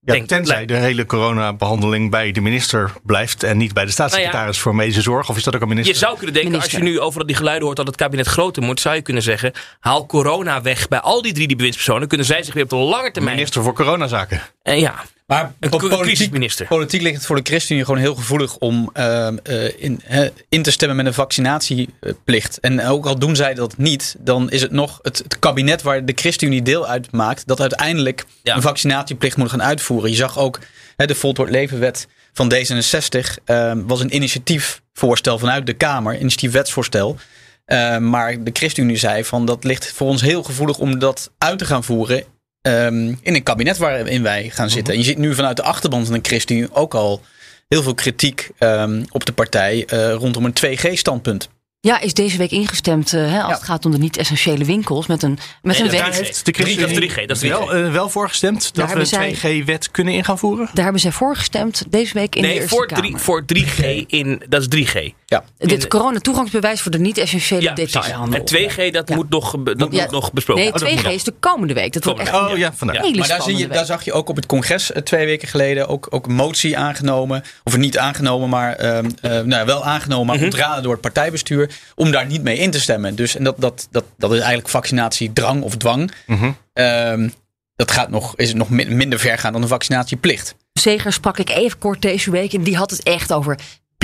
[0.02, 4.58] Ja, Denk- tenzij de hele coronabehandeling bij de minister blijft en niet bij de staatssecretaris
[4.58, 5.28] voor medische zorg.
[5.28, 5.94] Of is dat ook een minister?
[5.94, 6.78] Je zou kunnen denken, Minister.
[6.78, 9.22] als je nu overal die geluiden hoort dat het kabinet groter moet, zou je kunnen
[9.22, 12.08] zeggen: haal corona weg bij al die drie die bewindspersonen.
[12.08, 13.34] Kunnen zij zich weer op de lange termijn.
[13.36, 14.42] Minister voor coronazaken.
[14.62, 14.94] En ja,
[15.30, 19.82] Maar op politiek, politiek ligt het voor de ChristenUnie gewoon heel gevoelig om ehm, eh,
[19.82, 20.00] in,
[20.48, 22.60] in te stemmen met een vaccinatieplicht.
[22.60, 26.04] En ook al doen zij dat niet, dan is het nog het, het kabinet waar
[26.04, 28.56] de ChristenUnie deel uitmaakt, dat uiteindelijk Ja.
[28.56, 30.10] een vaccinatieplicht moet gaan uitvoeren.
[30.10, 30.58] Je zag ook
[30.96, 37.16] hè, de Voltooid Levenwet van D66 ehm, was een initiatiefvoorstel vanuit de Kamer, initiatief wetsvoorstel.
[37.64, 41.58] Ehm, maar de ChristenUnie zei van dat ligt voor ons heel gevoelig om dat uit
[41.58, 42.24] te gaan voeren
[42.62, 44.92] ehm, in een kabinet waarin wij gaan zitten.
[44.94, 47.20] En je ziet nu vanuit de achterban van de ChristenUnie ook al
[47.68, 51.48] heel veel kritiek ehm, op de partij eh, rondom een 2G-standpunt.
[51.82, 53.54] Ja, is deze week ingestemd eh, hè, als Ja.
[53.54, 56.00] het gaat om de niet-essentiële winkels met een, met Nee, een wet.
[56.00, 57.48] daar heeft de is ChristenUnie 3G, dat is 3G.
[57.48, 60.68] wel, eh, wel voorgestemd dat we een 2G-wet kunnen ingaan voeren?
[60.74, 63.02] Daar hebben zij voor gestemd deze week in de nee, Eerste voor, Kamer.
[63.04, 64.42] drie, voor 3G in.
[64.48, 65.12] Dat is 3G.
[65.30, 65.44] Ja.
[65.58, 68.38] Dit corona-toegangsbewijs voor de niet-essentiële Ja, detailhandel.
[68.38, 69.14] En 2G, dat Ja.
[69.14, 70.02] moet nog, dat Ja.
[70.02, 70.88] moet nog besproken Nee, worden.
[70.98, 71.92] 2G is de komende week.
[71.92, 73.14] Dat wordt echt Oh ja, vandaag.
[73.14, 75.88] Maar daar, zie je, daar zag je ook op het congres eh, twee weken geleden
[75.88, 77.42] ook, ook een motie aangenomen.
[77.64, 81.70] Of niet aangenomen, maar ehm, eh, nou, ja, wel aangenomen, maar ontraden door het partijbestuur.
[81.94, 83.14] Om daar niet mee in te stemmen.
[83.14, 86.12] Dus en dat, dat, dat, dat is eigenlijk vaccinatiedrang of dwang.
[86.26, 86.50] Mhm.
[86.72, 87.28] Ehm,
[87.76, 90.54] dat gaat nog, is het nog min- minder ver gaan dan een vaccinatieplicht.
[90.72, 93.58] Zeger sprak ik even kort deze week en die had het echt over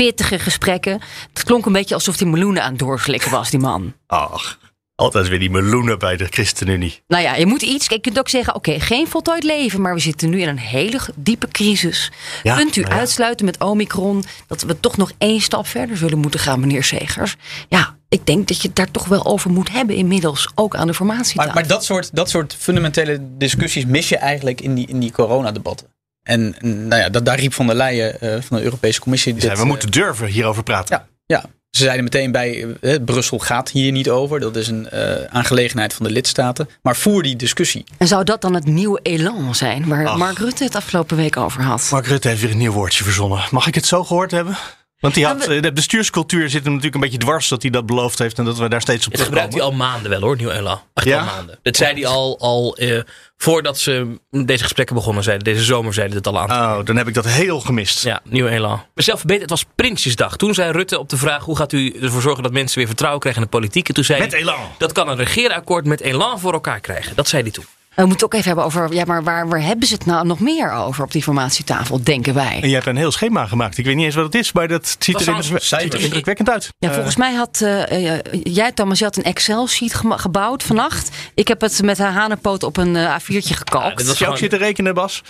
[0.04, 1.00] pittige gesprekken.
[1.32, 3.92] Het klonk een beetje alsof hij meloenen aan het doorslikken was, die man.
[4.06, 4.58] Ach,
[4.94, 7.02] altijd weer die meloenen bij de ChristenUnie.
[7.06, 7.86] Nou ja, je moet iets.
[7.86, 11.00] Je kunt ook zeggen: oké, geen voltooid leven, maar we zitten nu in een hele
[11.14, 12.12] diepe crisis.
[12.42, 13.00] Ja, kunt u nou ja.
[13.00, 17.36] uitsluiten met Omicron dat we toch nog één stap verder zullen moeten gaan, meneer Segers?
[17.68, 20.86] Ja, ik denk dat je het daar toch wel over moet hebben inmiddels, ook aan
[20.86, 21.52] de formatietafel.
[21.52, 25.12] Maar, maar dat, soort, dat soort fundamentele discussies mis je eigenlijk in die, in die
[25.12, 25.86] coronadebatten.
[26.26, 29.32] En nou ja, dat, daar riep Van der Leyen eh, van de Europese Commissie.
[29.32, 30.96] Dit, zei, we eh, moeten durven hierover praten.
[30.96, 31.44] Ja, ja.
[31.70, 34.40] Ze zeiden meteen bij, eh, Brussel gaat hier niet over.
[34.40, 36.68] Dat is een eh, aangelegenheid van de lidstaten.
[36.82, 37.84] Maar voer die discussie.
[37.98, 40.16] En zou dat dan het nieuwe elan zijn waar Ach.
[40.16, 41.88] Mark Rutte het afgelopen week over had?
[41.90, 43.44] Mark Rutte heeft weer een nieuw woordje verzonnen.
[43.50, 44.56] Mag ik het zo gehoord hebben?
[45.00, 47.70] Want die had, we- eh, de bestuurscultuur zit hem natuurlijk een beetje dwars dat hij
[47.70, 49.86] dat beloofd heeft en dat we daar steeds op Het gebruikt hij terugkomen.
[49.86, 50.82] al maanden wel hoor, Nieuw Ella.
[50.94, 51.18] Echt Ja?
[51.18, 51.58] al maanden.
[51.62, 53.00] Dat zei hij al, al eh,
[53.36, 55.44] voordat ze deze gesprekken begonnen zeiden.
[55.44, 56.50] Deze zomer zeiden het al aan.
[56.78, 58.02] Oh, dan heb ik dat heel gemist.
[58.02, 58.82] Ja, Nieuw Elan.
[58.94, 60.36] Mezelf verbeterd, het was Prinsjesdag.
[60.36, 63.20] Toen zei Rutte op de vraag, hoe gaat u ervoor zorgen dat mensen weer vertrouwen
[63.20, 63.88] krijgen in de politiek?
[63.88, 64.60] En toen zei Met hij, elan.
[64.78, 67.16] dat kan een regeerakkoord met Elan voor elkaar krijgen.
[67.16, 67.64] Dat zei hij toen.
[67.96, 70.26] We moeten het ook even hebben over, ja, maar waar, waar hebben ze het nou
[70.26, 72.58] nog meer over op die formatietafel, denken wij?
[72.62, 73.78] En je hebt een heel schema gemaakt.
[73.78, 75.62] Ik weet niet eens wat het is, maar dat ziet er, Was indruk- aan- ziet
[75.62, 76.02] cijfers.
[76.04, 76.68] indrukwekkend uit.
[76.78, 81.10] Ja, volgens mij had eh, eh, jij, Thomas, je had een Excel-sheet gebouwd vannacht.
[81.34, 83.98] Ik heb het met haar hanenpoot op een eh, A4'tje gekalkt.
[83.98, 85.22] dit Als je ook zit te rekenen, Bas.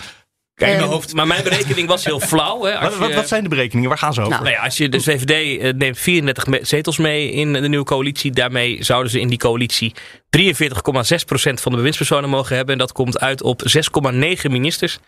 [0.57, 1.13] Kijk, in Eh, mijn hoofd.
[1.13, 2.63] Maar mijn berekening was heel flauw.
[2.63, 3.89] Hè, als Wat, wat, je- wat zijn de berekeningen?
[3.89, 4.31] Waar gaan ze over?
[4.31, 7.67] Nou, Nou ja, als je de VVD eh, neemt 34 me- zetels mee in de
[7.67, 8.31] nieuwe coalitie.
[8.31, 9.93] Daarmee zouden ze in die coalitie
[10.29, 12.73] 43,6% van de bewindspersonen mogen hebben.
[12.73, 14.99] En dat komt uit op 6,9 ministers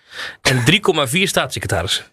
[0.41, 2.05] en 3,4 staatssecretarissen.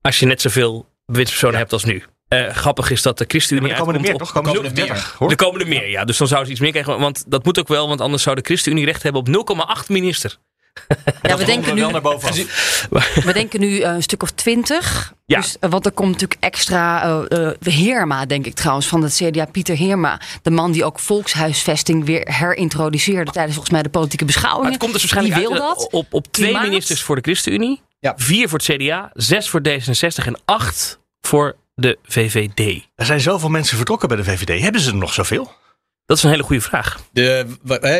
[0.00, 2.02] Als je net zoveel bewindspersonen hebt als nu.
[2.28, 4.36] Eh, grappig is dat de ChristenUnie er komen er meer, toch?
[4.36, 5.30] op- Komen er 30, hoor.
[5.30, 6.04] Er komen er meer, ja.
[6.04, 7.00] Dus dan zouden ze iets meer krijgen.
[7.02, 10.36] Want dat moet ook wel, want anders zou de ChristenUnie recht hebben op 0,8 minister.
[11.22, 12.02] Ja, we, denken nu, naar
[13.24, 15.12] we denken nu eh, een stuk of twintig.
[15.26, 15.40] Ja.
[15.40, 17.02] Dus, eh, want er komt natuurlijk extra.
[17.28, 20.20] eh, eh, Heerma, denk ik trouwens, van het CDA, Pieter Heerma.
[20.42, 24.70] De man die ook volkshuisvesting weer herintroduceerde tijdens volgens mij de politieke Maar beschouwingen.
[24.72, 25.92] het komt dus waarschijnlijk wil uit, eh, dat?
[25.92, 26.68] op, op twee Klimaat?
[26.68, 27.80] ministers voor de ChristenUnie.
[28.00, 28.12] Ja.
[28.16, 32.86] Vier voor het CDA, zes voor D66 en acht voor de VVD.
[32.94, 34.60] Er zijn zoveel mensen vertrokken bij de VVD.
[34.62, 35.52] Hebben ze er nog zoveel?
[36.08, 37.00] Dat is een hele goede vraag.
[37.12, 37.46] De,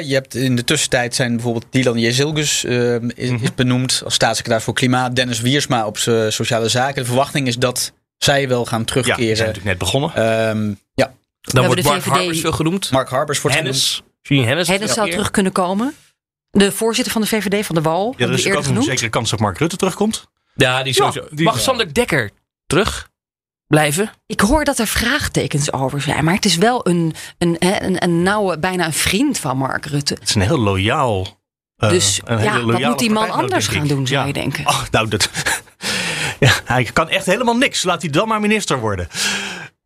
[0.05, 4.65] je hebt in de tussentijd zijn bijvoorbeeld Dylan Jezilgus eh, is, is benoemd als staatssecretaris
[4.65, 5.17] voor Klimaat.
[5.17, 6.95] Dennis Wiersma op sociale zaken.
[7.03, 9.37] De verwachting is dat zij wel gaan Ja, die zijn terugkeren.
[9.39, 10.15] natuurlijk net begonnen.
[10.15, 12.91] Ehm, ja, Dan wordt Mark VVD Harbers veel genoemd.
[12.91, 14.03] Mark Harbers wordt Hennis.
[14.23, 14.69] Hennis.
[14.69, 15.13] Hennis zou Ja.
[15.13, 15.95] terug kunnen komen.
[16.51, 18.15] De voorzitter van de VVD van de Wal.
[18.17, 20.27] Ja, er is ook een zekere kans dat Mark Rutte terugkomt.
[20.55, 21.27] Ja, die sowieso.
[21.31, 22.31] die- Mag Sander Dekker
[22.67, 23.08] terug
[23.69, 24.11] blijven?
[24.27, 26.25] Ik hoor dat er vraagtekens over zijn.
[26.25, 29.87] Maar het is wel een, een, hè, een, een nauwe, bijna een vriend van Mark
[29.87, 30.15] Rutte.
[30.15, 31.27] Het is een heel loyaal.
[31.77, 33.89] eh, Dus ja, wat moet die man anders gaan ik.
[33.89, 34.27] doen, zou Ja.
[34.27, 34.65] je denken?
[34.65, 35.31] Ach, nou, dat.
[36.41, 37.83] ja, hij kan echt helemaal niks.
[37.83, 39.09] Laat hij dan maar minister worden.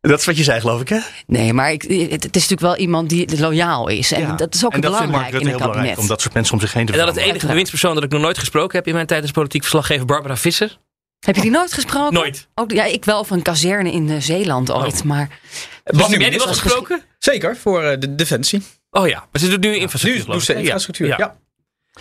[0.01, 0.99] Dat is wat je zei, geloof ik, hè?
[1.27, 4.11] Nee, maar ik, het, het is natuurlijk wel iemand die loyaal is.
[4.11, 4.35] En Ja.
[4.35, 5.73] dat is ook en dat belangrijk Rutte in belangrijk.
[5.73, 5.97] kabinet.
[5.97, 8.09] Om dat soort mensen om zich heen te En dan het enige bewindspersoon dat ik
[8.11, 10.77] nog nooit gesproken heb in mijn tijd als politiek verslaggever, Barbara Visser.
[11.23, 12.13] Heb je die nooit gesproken?
[12.13, 12.47] Nooit.
[12.55, 15.03] Ook, ja, ik wel van een kazerne in eh, Zeeland ooit.
[15.03, 15.39] Maar
[15.83, 17.03] Bas, nu heb jij die wel gesproken?
[17.19, 18.63] zeker voor eh, de defensie.
[18.91, 20.33] Oh ja, maar ze doet nu infrastructuur.
[20.35, 21.07] Nu ze infrastructuur.
[21.07, 21.15] Ja.
[21.17, 21.35] Ja.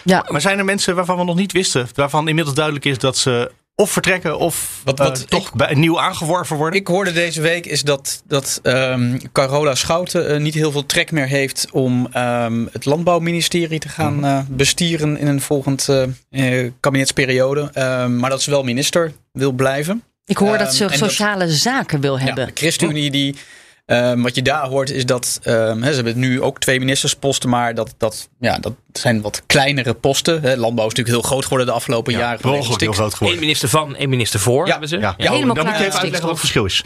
[0.03, 3.17] ja, Maar zijn er mensen waarvan we nog niet wisten, waarvan inmiddels duidelijk is dat
[3.17, 6.81] ze of vertrekken of Wat- eh, toch bij, nieuw aangeworven worden?
[6.81, 11.11] Ik hoorde deze week is dat, dat ehm, Carola Schouten eh, niet heel veel trek
[11.11, 14.25] meer heeft om ehm, het landbouwministerie te gaan Mhm.
[14.25, 15.89] eh, bestieren in een volgend
[16.81, 17.71] kabinetsperiode.
[17.73, 20.03] Ehm, maar dat ze wel minister wil blijven.
[20.27, 22.45] ik hoor dat ze dat- sociale zaken wil hebben.
[22.45, 23.37] Ja, de ChristenUnie die.
[23.87, 27.49] Ehm, wat je daar hoort is dat ehm, hè, ze hebben nu ook twee ministersposten,
[27.49, 30.43] maar dat, dat, ja, dat zijn wat kleinere posten.
[30.43, 30.57] Hè.
[30.57, 32.41] Landbouw is natuurlijk heel groot geworden de afgelopen jaren.
[32.41, 33.41] per ongeluk heel groot Eén geworden.
[33.41, 34.99] minister van, één minister voor Ja, hebben ze.
[34.99, 36.83] Ja, Ja, helemaal dan moet je even uitleggen wat het verschil is.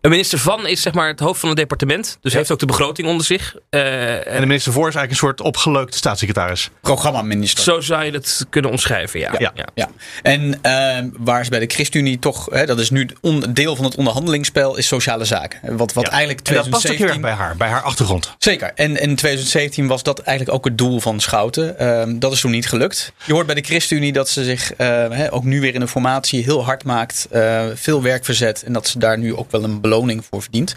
[0.00, 2.18] Een minister van is zeg maar het hoofd van het departement.
[2.20, 3.54] Dus heeft ook de begroting onder zich.
[3.70, 6.70] Eh, En de minister voor is eigenlijk een soort opgeleukte staatssecretaris.
[6.80, 7.62] Programmaminister.
[7.64, 9.34] zo zou je het kunnen omschrijven, ja.
[9.38, 9.52] Ja.
[9.74, 9.88] Ja,
[10.22, 13.84] en ehm, waar ze bij de ChristenUnie toch, hè, dat is nu on- deel van
[13.84, 15.76] het onderhandelingsspel, is sociale zaken.
[15.76, 16.10] Wat, wat Ja.
[16.10, 17.20] eigenlijk En dat past ook heel erg 2017.
[17.20, 18.34] bij haar, bij haar achtergrond.
[18.38, 18.72] Zeker.
[18.74, 21.78] En in 2017 was dat eigenlijk ook het doel van Schouten.
[21.78, 23.12] Ehm, dat is toen niet gelukt.
[23.24, 25.88] Je hoort bij de ChristenUnie dat ze zich eh, hè, ook nu weer in de
[25.88, 27.26] formatie heel hard maakt.
[27.30, 28.62] eh, veel werk verzet.
[28.62, 30.74] En dat ze daar nu ook wel een beloning voor verdient.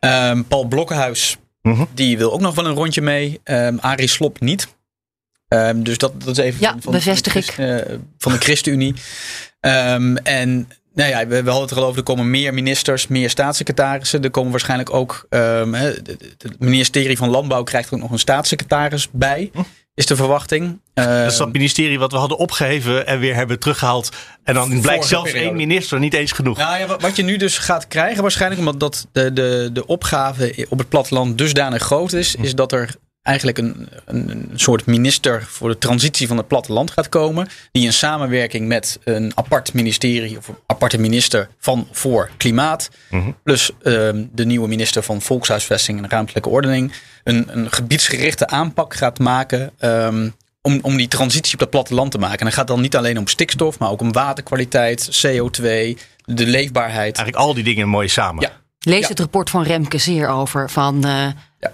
[0.00, 1.84] Ehm, Paul Blokkenhuis, Mhm.
[1.94, 3.40] die wil ook nog wel een rondje mee.
[3.44, 4.68] Ehm Arie Slop niet.
[5.48, 8.32] Ehm, dus dat, dat is even Ja, van, van, bevestig van de, Christ- eh, van
[8.32, 8.94] de ChristenUnie.
[9.60, 11.98] Ehm, en Nou ja, we, we hadden het er al over.
[11.98, 14.22] Er komen meer ministers, meer staatssecretarissen.
[14.24, 15.26] Er komen waarschijnlijk ook.
[15.28, 19.50] ehm, hè, het- ministerie van Landbouw krijgt er ook nog een staatssecretaris bij.
[19.96, 20.80] Is de verwachting.
[20.94, 24.08] Dat is Ehm, dat ministerie wat we hadden opgeheven en weer hebben teruggehaald.
[24.44, 25.48] En dan blijkt zelfs periode.
[25.48, 26.56] één minister niet eens genoeg.
[26.58, 29.86] Nou ja, wat- wat je nu dus gaat krijgen waarschijnlijk, omdat dat de, de, de
[29.86, 32.94] opgave op het platteland dusdanig groot is, is dat er
[33.26, 37.48] eigenlijk een, een, een soort minister voor de transitie van het platteland gaat komen.
[37.72, 42.88] Die in samenwerking met een apart ministerie of een aparte minister van voor klimaat.
[43.42, 46.92] Plus ehm, de nieuwe minister van Volkshuisvesting en Ruimtelijke Ordening.
[47.24, 49.70] Een, een gebiedsgerichte aanpak gaat maken.
[49.78, 50.28] ehm,
[50.62, 52.38] om, om die transitie op het platteland te maken.
[52.38, 55.62] En dat gaat dan niet alleen om stikstof, maar ook om waterkwaliteit, CO2,
[56.24, 57.16] de leefbaarheid.
[57.16, 58.42] Eigenlijk al die dingen mooi samen.
[58.42, 58.50] Ja.
[58.78, 59.08] Lees Ja.
[59.08, 61.04] het rapport van Remke zeer over, van,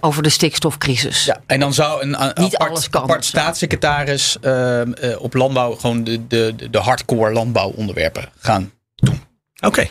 [0.01, 1.25] over de stikstofcrisis.
[1.25, 3.03] Ja, en dan zou een, een Niet apart, alles kan.
[3.03, 9.21] apart staatssecretaris ehm, eh, op landbouw gewoon de, de, de- de hardcore landbouwonderwerpen gaan doen.
[9.61, 9.87] Oké.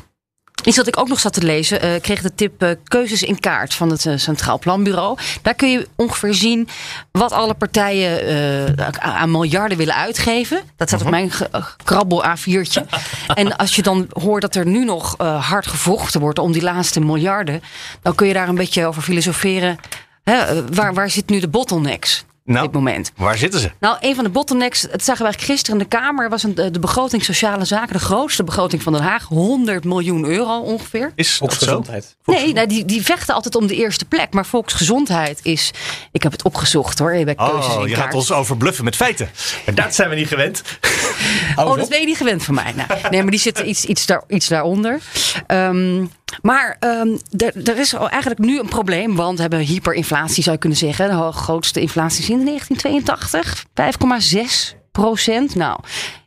[0.63, 3.39] Iets wat ik ook nog zat te lezen, eh, kreeg de tip eh, keuzes in
[3.39, 5.17] kaart van het eh, Centraal Planbureau.
[5.41, 6.67] Daar kun je ongeveer zien
[7.11, 10.61] wat alle partijen aan miljarden willen uitgeven.
[10.77, 12.85] Dat staat op mijn ge- eh, krabbel A4'tje.
[13.33, 16.99] en als je dan hoort dat er nu nog hard gevochten wordt om die laatste
[16.99, 17.61] miljarden,
[18.01, 19.77] dan kun je daar een beetje over filosoferen.
[20.23, 23.11] Hè, waar, waar zit nu de bottlenecks op Nou, dit moment?
[23.15, 23.71] waar zitten ze?
[23.79, 26.55] Nou, een van de bottlenecks, het zagen we eigenlijk gisteren in de Kamer, was een,
[26.55, 31.11] de begroting sociale zaken, de grootste begroting van Den Haag, 100 miljoen euro ongeveer.
[31.15, 31.37] Is?
[31.37, 32.15] Volksgezondheid.
[32.25, 34.33] Nee, nou, die, die vechten altijd om de eerste plek.
[34.33, 35.71] Maar volksgezondheid is.
[36.11, 37.13] Ik heb het opgezocht hoor.
[37.13, 38.05] Je, bij keuzes Oh, in je kaart.
[38.05, 39.29] gaat ons overbluffen met feiten.
[39.65, 40.61] En dat zijn we niet gewend.
[41.55, 42.73] Oh, dat ben je niet gewend van mij.
[42.75, 44.99] Nou, nee, maar die zitten iets, iets, daar, iets daaronder.
[45.47, 46.05] Ehm,
[46.41, 49.15] maar ehm, er, is eigenlijk nu een probleem.
[49.15, 51.09] Want we hebben hyperinflatie, zou je kunnen zeggen.
[51.09, 53.65] De grootste inflatie sinds 1982.
[54.73, 55.55] 5,6 procent.
[55.55, 55.79] Nou,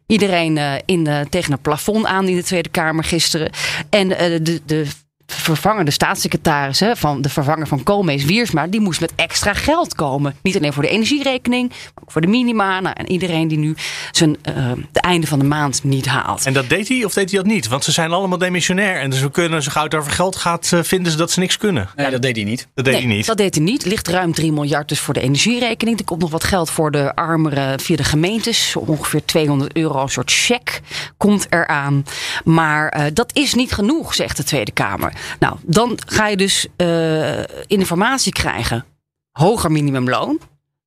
[0.07, 3.51] iedereen eh, in, tegen het plafond aan in de Tweede Kamer gisteren.
[3.91, 4.87] En eh, de, de
[5.27, 10.37] vervangende staatssecretaris hè, van de vervanger van Koolmees Wiersma, die moest met extra geld komen.
[10.43, 12.81] Niet alleen voor de energierekening, maar ook voor de minima.
[12.81, 13.77] Nou, en iedereen die nu
[14.11, 14.55] zijn eh,
[14.93, 16.47] de einde van de maand niet haalt.
[16.47, 17.69] En dat deed hij of deed hij dat niet?
[17.69, 19.01] Want ze zijn allemaal demissionair.
[19.01, 21.41] En dus we kunnen zo gauw het over geld gaat, eh, vinden ze dat ze
[21.41, 21.89] niks kunnen.
[21.97, 22.69] Nee, dat deed hij niet.
[22.75, 23.27] Dat deed Nee, hij niet.
[23.27, 23.85] Dat deed hij niet.
[23.85, 25.99] Ligt ruim 3 miljard dus voor de energierekening.
[25.99, 28.77] Er komt nog wat geld voor de armeren via de gemeentes.
[28.77, 30.81] Ongeveer 200 euro, een soort cheque
[31.17, 32.05] komt eraan.
[32.45, 35.13] Maar eh, dat is niet genoeg, zegt de Tweede Kamer.
[35.39, 38.85] Nou, dan ga je dus eh, informatie krijgen.
[39.31, 40.41] Hoger minimumloon.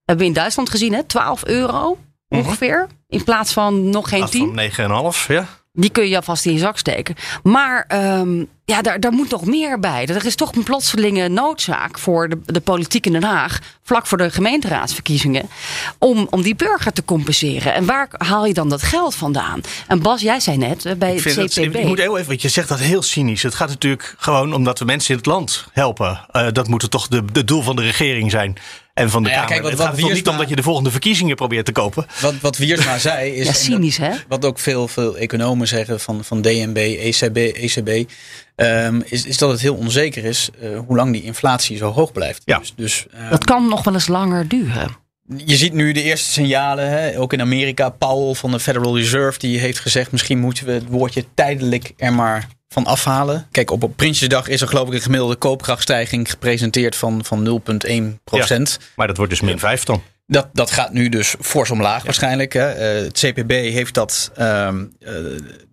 [0.05, 1.03] Hebben we in Duitsland gezien, hè?
[1.03, 1.97] 12 euro
[2.29, 2.87] ongeveer.
[3.07, 4.71] In plaats van nog geen Af 10.
[4.71, 5.47] van 9,5, ja.
[5.79, 7.15] Die kun je alvast in je zak steken.
[7.43, 10.05] Maar ehm, ja, daar, daar moet nog meer bij.
[10.07, 13.59] Er is toch een plotselinge noodzaak voor de, de politiek in Den Haag.
[13.83, 15.49] vlak voor de gemeenteraadsverkiezingen.
[15.97, 17.73] Om, om die burger te compenseren.
[17.73, 19.61] En waar haal je dan dat geld vandaan?
[19.87, 21.73] En Bas, jij zei net eh, bij Ik, het CPB.
[21.73, 23.43] dat, ik moet heel even, want je zegt dat heel cynisch.
[23.43, 26.25] Het gaat natuurlijk gewoon omdat we mensen in het land helpen.
[26.31, 28.57] Eh, dat moet toch de, de doel van de regering zijn.
[28.97, 29.47] En van de Nou ja, Kamer.
[29.47, 31.35] kijk, wat- het wat gaat er toch niet Wiersma- om dat je de volgende verkiezingen
[31.35, 32.05] probeert te kopen.
[32.21, 33.45] Wat, wat Wiersma zei is.
[33.45, 34.11] Ja, cynisch, hè?
[34.27, 38.09] Wat ook veel, veel economen zeggen van, van DNB, ECB, ECB.
[38.55, 42.11] ehm, is, is dat het heel onzeker is eh, hoe lang die inflatie zo hoog
[42.11, 42.41] blijft.
[42.45, 42.57] Ja.
[42.59, 44.97] Dus, dus ehm, Dat kan nog wel eens langer duren.
[45.45, 47.89] je ziet nu de eerste signalen, hè, ook in Amerika.
[47.89, 52.13] Powell van de Federal Reserve die heeft gezegd: misschien moeten we het woordje tijdelijk er
[52.13, 53.47] maar van afhalen.
[53.51, 58.23] Kijk, op, op Prinsjesdag is er geloof ik een gemiddelde koopkrachtstijging gepresenteerd van, van 0,1
[58.23, 58.79] procent.
[58.95, 60.01] Maar dat wordt dus min 5 dan.
[60.25, 62.53] Dat, dat gaat nu dus fors omlaag waarschijnlijk.
[62.53, 62.69] Hè.
[62.71, 65.13] Eh, het CPB heeft dat, ehm, eh,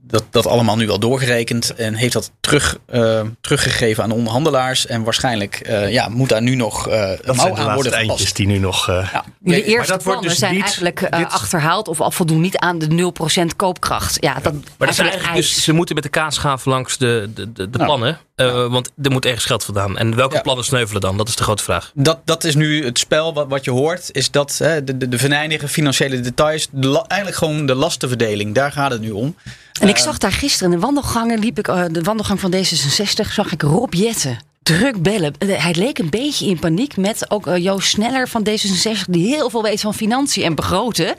[0.06, 1.74] dat, dat allemaal nu wel doorgerekend.
[1.74, 4.86] En heeft dat terug, eh, teruggegeven aan de onderhandelaars.
[4.86, 8.46] En waarschijnlijk eh, ja, moet daar nu nog eh Dat mouw aan worden eindjes die
[8.46, 8.88] nu nog...
[8.88, 9.24] eh, Ja.
[9.38, 12.78] De eerste dat wordt plannen dus zijn niet- eigenlijk dit- achterhaald of voldoen niet aan
[12.78, 14.16] de 0% koopkracht.
[14.20, 15.54] Ja, dat, Maar dat is eigenlijk eis.
[15.54, 18.18] dus, ze moeten met de kaasschaaf langs de, de, de, de plannen.
[18.34, 19.98] eh, Want er moet ergens geld vandaan.
[19.98, 20.40] En welke Ja.
[20.40, 21.16] plannen sneuvelen dan?
[21.16, 21.90] Dat is de grote vraag.
[21.94, 24.08] Dat, dat is nu het spel wat, wat je hoort.
[24.12, 26.68] Is dat hè, de, de, de venijnige financiële details.
[26.70, 28.54] De, eigenlijk gewoon de lastenverdeling.
[28.54, 29.36] Daar gaat het nu om.
[29.80, 33.32] En ik zag daar gisteren in de wandelgangen, liep ik, eh, de wandelgang van D66,
[33.32, 34.38] zag ik Rob Jetten.
[34.64, 35.34] Druk bellen.
[35.38, 39.26] Eh, Hij leek een beetje in paniek met ook eh, Joost Sneller van D66, die
[39.26, 41.14] heel veel weet van financiën en begroten.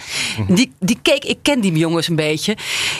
[0.47, 2.57] Die, die keek, ik ken die jongens een beetje,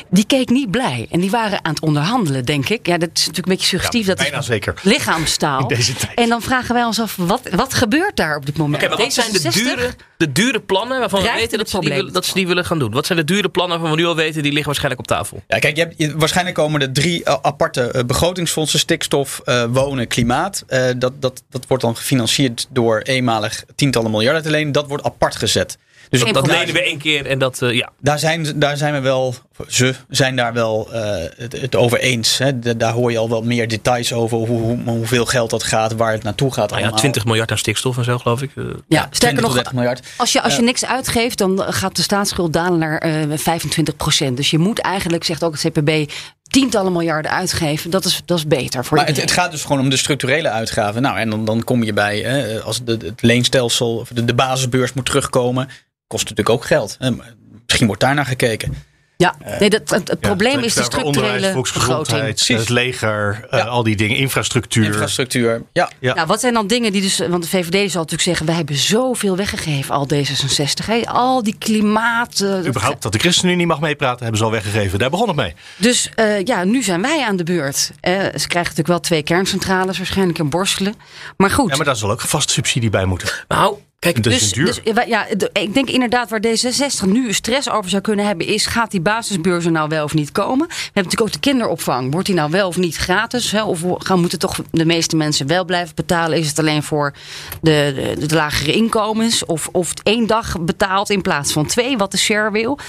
[0.10, 1.08] die keek niet blij.
[1.12, 2.88] En die waren aan het onderhandelen, denk ik.
[2.88, 4.06] Ja, dat is natuurlijk een beetje suggestief.
[4.06, 4.74] dat bijna is zeker.
[4.82, 5.60] Lichaamstaal.
[5.62, 6.18] In deze tijd.
[6.18, 8.88] En dan vragen wij ons af, wat, wat gebeurt daar op dit moment?
[8.90, 9.52] Maar wat zijn de D66?
[9.54, 12.80] dure, de dure plannen waarvan we weten dat ze, die, dat ze die willen gaan
[12.80, 12.92] doen?
[12.92, 15.44] Wat zijn de dure plannen waarvan we nu al weten, die liggen waarschijnlijk op tafel?
[15.48, 20.08] Ja, kijk, je hebt, je- waarschijnlijk komen er drie eh, aparte begrotingsfondsen: stikstof, eh, wonen,
[20.08, 20.34] klimaat.
[20.36, 20.64] Klimaat.
[20.68, 24.72] eh, dat, dat, dat wordt dan gefinancierd door eenmalig tientallen miljarden te lenen.
[24.72, 25.78] Dat wordt apart gezet.
[26.10, 27.90] Dus Dat, dat, lenen we één keer en dat, eh, ja.
[28.00, 29.36] daar, zijn, daar zijn we wel,
[29.68, 32.38] ze zijn daar wel eh, het, het over eens.
[32.38, 32.60] Hè.
[32.60, 34.38] Da- daar hoor je al wel meer details over.
[34.38, 36.66] Hoe, hoe, hoeveel geld dat gaat, waar het naartoe gaat.
[36.70, 37.00] Nou ja, allemaal.
[37.00, 38.52] 20 miljard aan stikstof en zo, geloof ik.
[38.56, 40.08] Ja, 20 sterker nog, 30 miljard.
[40.18, 44.38] Als je, als je niks uitgeeft, dan gaat de staatsschuld dalen naar eh 25 procent.
[44.38, 46.12] Dus je moet eigenlijk, zegt ook het CPB,
[46.60, 47.90] tientallen miljarden uitgeven.
[47.90, 50.50] Dat is, dat is beter voor Maar het, het gaat dus gewoon om de structurele
[50.50, 51.02] uitgaven.
[51.02, 54.34] Nou, en dan, dan kom je bij, hè, als de, het leenstelsel, of de, de
[54.34, 55.70] basisbeurs moet terugkomen,
[56.08, 56.96] kost natuurlijk ook geld.
[57.00, 57.12] Hè.
[57.12, 57.34] Maar
[57.66, 58.76] Misschien wordt daar naar gekeken.
[59.18, 62.60] Ja, nee, dat, het, het probleem is de structurele volksgezondheid, begroting.
[62.60, 64.86] het leger, eh, al die dingen, infrastructuur.
[64.86, 65.90] Infrastructuur, ja.
[66.00, 66.14] Ja.
[66.14, 67.18] Nou, wat zijn dan dingen die dus.
[67.18, 70.86] Want de VVD zal natuurlijk zeggen: wij hebben zoveel weggegeven, al D66.
[70.86, 71.02] Hè?
[71.06, 72.40] Al die klimaat.
[72.40, 75.00] eh, dat- Überhaupt dat de ChristenUnie niet mag meepraten, hebben ze al weggegeven.
[75.00, 75.54] Daar begon het mee.
[75.78, 77.92] Dus eh, ja, nu zijn wij aan de beurt.
[78.00, 80.94] Eh, ze krijgen natuurlijk wel twee kerncentrales, waarschijnlijk in Borselen.
[81.38, 81.70] Maar goed.
[81.70, 83.30] Ja, maar daar zal ook een vaste subsidie bij moeten.
[83.48, 84.66] Nou, kijk, Dus, duur.
[84.66, 88.92] dus ja, ik denk inderdaad waar D66 nu stress over zou kunnen hebben, is: gaat
[88.92, 90.68] die basisbeurs er nou wel of niet komen?
[90.68, 92.12] We hebben natuurlijk ook de kinderopvang.
[92.12, 93.52] Wordt die nou wel of niet gratis?
[93.52, 93.64] Hè?
[93.64, 96.38] Of gaan moeten toch de meeste mensen wel blijven betalen?
[96.38, 97.14] Is het alleen voor
[97.62, 99.46] de, de, de lagere inkomens?
[99.46, 102.80] Of, of één dag betaald in plaats van twee, wat de share wil?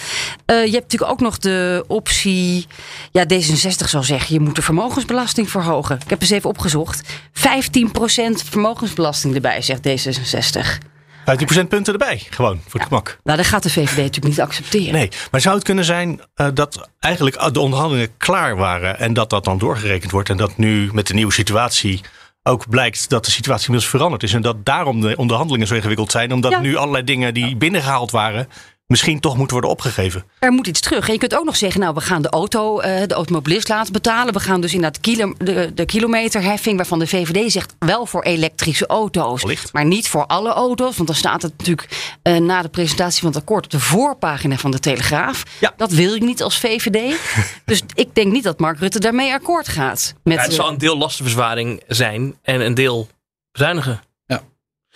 [0.45, 2.66] Eh, je hebt natuurlijk ook nog de optie.
[3.12, 5.99] Ja, D66 zal zeggen: je moet de vermogensbelasting verhogen.
[6.05, 7.42] Ik heb eens even opgezocht: 15%
[8.51, 10.95] vermogensbelasting erbij, zegt D66.
[11.65, 13.19] 15% punten erbij, gewoon, voor het gemak.
[13.23, 14.93] Nou, dat gaat de VVD natuurlijk niet accepteren.
[14.93, 19.31] Nee, maar zou het kunnen zijn eh, dat eigenlijk de onderhandelingen klaar waren en dat
[19.31, 22.01] dat dan doorgerekend wordt en dat nu met de nieuwe situatie
[22.43, 26.11] ook blijkt dat de situatie inmiddels veranderd is en dat daarom de onderhandelingen zo ingewikkeld
[26.11, 26.61] zijn, omdat Ja.
[26.61, 28.49] nu allerlei dingen die binnengehaald waren
[28.87, 30.25] misschien toch moeten worden opgegeven.
[30.38, 31.07] Er moet iets terug.
[31.07, 33.92] En je kunt ook nog zeggen, nou, we gaan de auto, eh, de automobilist laten
[33.92, 34.33] betalen.
[34.33, 38.87] We gaan dus inderdaad kilo, de, de kilometerheffing, waarvan de VVD zegt wel voor elektrische
[38.87, 39.42] auto's.
[39.42, 39.72] Allicht.
[39.72, 40.96] Maar niet voor alle auto's.
[40.96, 44.57] Want dan staat het natuurlijk eh, na de presentatie van het akkoord op de voorpagina
[44.57, 45.42] van de Telegraaf.
[45.61, 45.75] Ja.
[45.77, 47.16] Dat wil ik niet als VVD.
[47.64, 50.14] dus ik denk niet dat Mark Rutte daarmee akkoord gaat.
[50.22, 53.09] Met, ja, het zal een deel lastenverzwaring zijn en een deel
[53.53, 54.01] bezuinigen.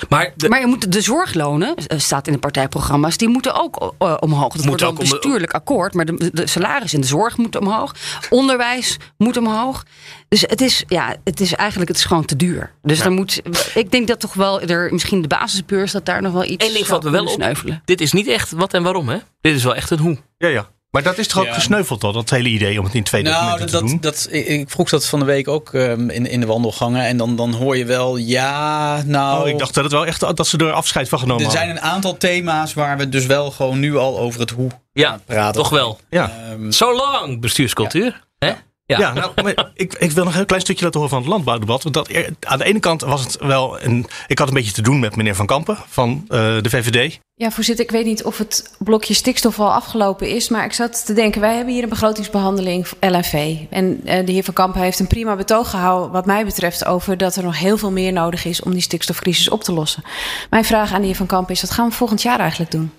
[0.00, 0.06] Ja.
[0.08, 3.94] Maar, de, Maar je moet de zorglonen, eh, staat in de partijprogramma's, die moeten ook
[3.98, 4.54] eh, omhoog.
[4.54, 7.94] Dat wordt ook de- bestuurlijk akkoord, maar de, de salaris in de zorg moeten omhoog.
[8.30, 9.84] Onderwijs moet omhoog.
[10.28, 12.72] Dus het is, ja, het is eigenlijk het is gewoon te duur.
[12.82, 13.40] Dus dan moet,
[13.74, 16.74] ik denk dat toch wel er misschien de basisbeurs dat daar nog wel iets één
[16.74, 17.28] ding zou valt me wel op.
[17.40, 17.82] sneuvelen.
[17.84, 19.18] Dit is niet echt wat en waarom, hè?
[19.40, 20.18] Dit is wel echt een hoe.
[20.38, 20.68] Ja, ja.
[20.90, 21.52] Maar dat is toch ook Ja.
[21.54, 23.98] gesneuveld al, dat hele idee om het in twee Nou, documenten dat, te doen?
[24.00, 27.04] dat, dat, ik, vroeg dat van de week ook ehm, in, in de wandelgangen.
[27.04, 29.42] En dan, dan hoor je wel, ja, nou...
[29.42, 31.66] oh, ik dacht dat het wel echt dat ze er afscheid van genomen er zijn
[31.66, 31.84] hadden.
[31.84, 35.60] een aantal thema's waar we dus wel gewoon nu al over het hoe Ja, praten.
[35.62, 35.98] toch wel.
[36.10, 36.32] Ja.
[36.50, 38.24] Ehm, Zo lang bestuurscultuur.
[38.38, 38.52] Hè?
[38.90, 38.98] Ja.
[38.98, 41.32] Ja, nou, maar ik, ik wil nog een heel klein stukje laten horen van het
[41.32, 41.82] landbouwdebat.
[41.82, 44.06] Want dat, aan de ene kant was het wel een.
[44.26, 47.18] Ik had een beetje te doen met meneer Van Kampen van eh, de VVD.
[47.34, 50.48] Ja, voorzitter, ik weet niet of het blokje stikstof al afgelopen is.
[50.48, 53.56] Maar ik zat te denken, wij hebben hier een begrotingsbehandeling voor LNV.
[53.70, 57.16] En eh, de heer Van Kampen heeft een prima betoog gehouden, wat mij betreft, over
[57.16, 60.02] dat er nog heel veel meer nodig is om die stikstofcrisis op te lossen.
[60.50, 62.90] Mijn vraag aan de heer Van Kampen is, wat gaan we volgend jaar eigenlijk doen?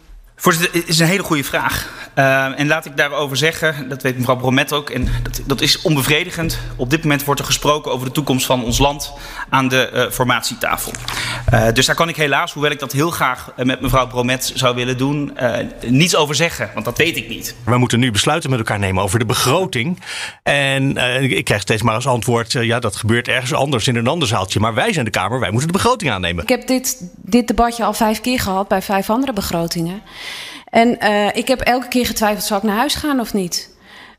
[0.41, 1.89] Voorzitter, het is een hele goede vraag.
[2.15, 5.81] Uh, en laat ik daarover zeggen, dat weet mevrouw Bromet ook, en dat, dat is
[5.81, 6.59] onbevredigend.
[6.75, 9.13] Op dit moment wordt er gesproken over de toekomst van ons land
[9.49, 10.91] aan de uh, formatietafel.
[11.53, 14.75] Uh, dus daar kan ik helaas, hoewel ik dat heel graag met mevrouw Bromet zou
[14.75, 15.37] willen doen,
[15.85, 17.55] niets over zeggen, want dat weet ik niet.
[17.65, 19.99] We moeten nu besluiten met elkaar nemen over de begroting.
[20.43, 24.27] En ik krijg steeds maar als antwoord, ja dat gebeurt ergens anders in een ander
[24.27, 24.59] zaaltje.
[24.59, 26.43] Maar wij zijn de Kamer, wij moeten de begroting aannemen.
[26.43, 30.01] Ik heb dit, dit debatje al vijf keer gehad bij vijf andere begrotingen.
[30.71, 33.69] En uh, ik heb elke keer getwijfeld, zal ik naar huis gaan of niet?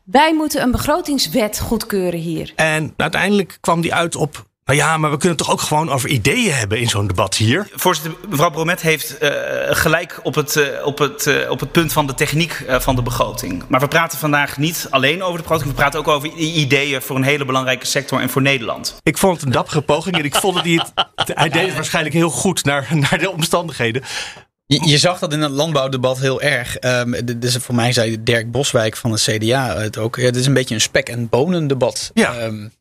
[0.03, 2.51] Wij moeten een begrotingswet goedkeuren hier.
[2.55, 4.45] En uiteindelijk kwam die uit op...
[4.65, 7.67] Nou ja, maar we kunnen toch ook gewoon over ideeën hebben in zo'n debat hier?
[7.73, 9.29] Voorzitter, mevrouw Bromet heeft uh,
[9.65, 13.01] gelijk op het, uh, op, het, uh, op het punt van de techniek van de
[13.01, 13.63] begroting.
[13.67, 15.69] Maar we praten vandaag niet alleen over de begroting.
[15.69, 18.95] We praten ook over ideeën voor een hele belangrijke sector en voor Nederland.
[19.03, 20.91] Ik vond het een dappere poging en ik vond dat hij het...
[21.39, 24.03] Hij deed het waarschijnlijk heel goed naar, naar de omstandigheden.
[24.73, 26.77] Je, je, zag dat in het landbouwdebat heel erg.
[26.81, 30.15] Um, dus voor mij zei Dirk Boswijk van het CDA het ook.
[30.15, 32.11] Ja, het is een beetje een spek- en bonendebat.
[32.13, 32.41] Ja.
[32.41, 32.71] Um,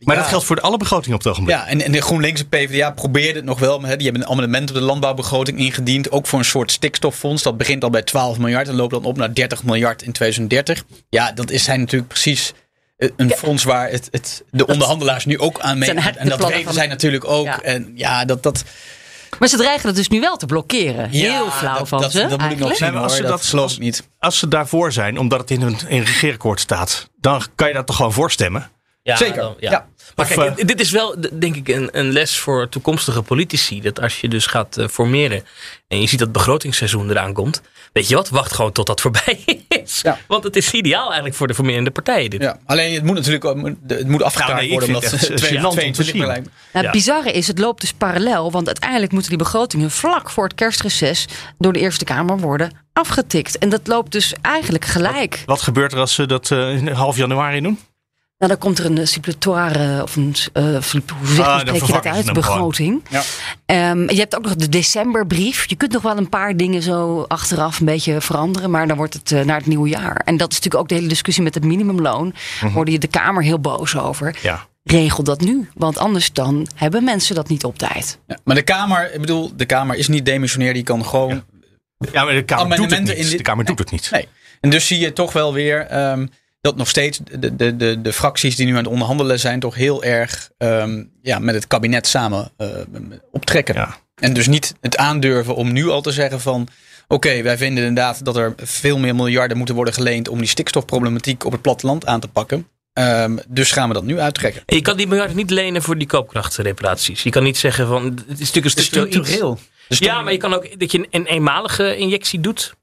[0.00, 0.20] maar ja.
[0.20, 1.56] dat geldt voor alle begrotingen op het ogenblik.
[1.56, 3.82] Ja, en, en de GroenLinks en PvdA probeerden het nog wel.
[3.82, 6.10] Hè, die hebben een amendement op de landbouwbegroting ingediend.
[6.10, 7.42] Ook voor een soort stikstoffonds.
[7.42, 10.84] Dat begint al bij 12 miljard en loopt dan op naar 30 miljard in 2030.
[11.08, 12.52] Ja, dat is zijn natuurlijk precies
[12.96, 13.36] een ja.
[13.36, 16.02] fonds waar het, het, de onderhandelaars nu ook aan meedoen.
[16.16, 17.44] En dat weten zij natuurlijk ook.
[17.44, 17.62] Ja.
[17.62, 18.42] En ja, dat...
[18.42, 18.64] dat
[19.38, 21.08] maar ze dreigen het dus nu wel te blokkeren.
[21.08, 22.26] Heel ja, flauw dat, van dat, ze.
[22.26, 24.08] Dat moet ik nog zien, nee, als ze dat, dat geloof ik niet.
[24.18, 27.74] Als ze daarvoor zijn, omdat het in een, in een regeerakkoord staat, dan kan je
[27.74, 28.70] dat toch gewoon voorstemmen?
[29.02, 29.40] Ja, Zeker.
[29.40, 29.70] dan- ja.
[29.70, 29.86] Ja.
[30.16, 33.80] Maar Of, kijk, eh, dit is wel, denk ik, een, een les voor toekomstige politici.
[33.80, 35.44] Dat als je dus gaat eh, formeren
[35.88, 37.62] en je ziet dat begrotingsseizoen eraan komt.
[37.92, 40.00] Weet je wat, wacht gewoon tot dat voorbij is.
[40.02, 40.18] Ja.
[40.28, 42.30] Want het is ideaal eigenlijk voor de formerende partijen.
[42.30, 42.42] Dit.
[42.42, 43.44] Ja, alleen het moet natuurlijk
[43.86, 44.88] het moet afgekaart nee, ik worden.
[44.88, 46.26] Omdat het echt gênant om te 2022 zien.
[46.26, 46.50] lijkt me.
[46.72, 46.90] Nou, Ja.
[46.90, 48.50] Het bizarre is, het loopt dus parallel.
[48.50, 51.26] Want uiteindelijk moeten die begrotingen vlak voor het kerstreces
[51.58, 53.58] door de Eerste Kamer worden afgetikt.
[53.58, 55.42] En dat loopt dus eigenlijk gelijk.
[55.46, 57.78] Wat gebeurt er als ze dat eh, in half januari doen?
[58.40, 61.82] Nou, dan komt er een eh, suppletoire, of een, eh, flip- hoe zeg, Ah, spreek
[61.86, 62.32] je dat uit?
[62.32, 63.02] Begroting.
[63.10, 63.22] Ja.
[63.66, 65.68] Ehm, je hebt ook nog de decemberbrief.
[65.68, 68.70] Je kunt nog wel een paar dingen zo achteraf een beetje veranderen.
[68.70, 70.22] Maar dan wordt het eh, naar het nieuwe jaar.
[70.24, 72.34] En dat is natuurlijk ook de hele discussie met het minimumloon.
[72.62, 72.72] Mhm.
[72.72, 74.36] Hoorde je de Kamer heel boos over.
[74.42, 74.66] Ja.
[74.84, 75.68] Regel dat nu.
[75.74, 78.18] Want anders dan hebben mensen dat niet op tijd.
[78.26, 80.74] Ja, maar de Kamer, ik bedoel, de Kamer is niet demissionair.
[80.74, 81.42] Die kan gewoon
[82.12, 83.30] Ja, maar de Kamer doet het niet.
[83.30, 84.08] De Kamer doet het niet.
[84.10, 84.28] Nee.
[84.60, 86.26] En dus zie je toch wel weer ehm,
[86.60, 89.74] dat nog steeds de, de, de, de fracties die nu aan het onderhandelen zijn, toch
[89.74, 92.68] heel erg ehm, ja, met het kabinet samen eh,
[93.32, 93.74] optrekken.
[93.74, 93.96] Ja.
[94.14, 96.68] En dus niet het aandurven om nu al te zeggen van.
[97.08, 101.44] Oké, wij vinden inderdaad dat er veel meer miljarden moeten worden geleend om die stikstofproblematiek
[101.44, 102.66] op het platteland aan te pakken.
[102.92, 104.62] Ehm, dus gaan we dat nu uittrekken.
[104.66, 107.22] En je kan die miljarden niet lenen voor die koopkrachtreparaties.
[107.22, 109.58] Je kan niet zeggen van, het is natuurlijk een structureel.
[109.88, 112.74] Ja, maar je kan ook dat je een eenmalige injectie doet.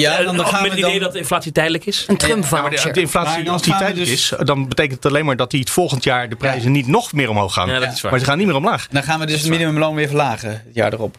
[0.00, 2.04] Ja, Eh, dan, dan gaan met we het idee dan, dat de inflatie tijdelijk is.
[2.08, 5.12] Een Trump Ja, maar de, de inflatie, als die tijdelijk dus- is, dan betekent het
[5.12, 7.68] alleen maar dat die het volgend jaar de prijzen niet nog meer omhoog gaan.
[7.68, 8.10] Ja, dat is waar.
[8.10, 8.88] Maar ze gaan niet meer omlaag.
[8.90, 11.16] dan gaan we dus het minimumloon weer verlagen het jaar erop.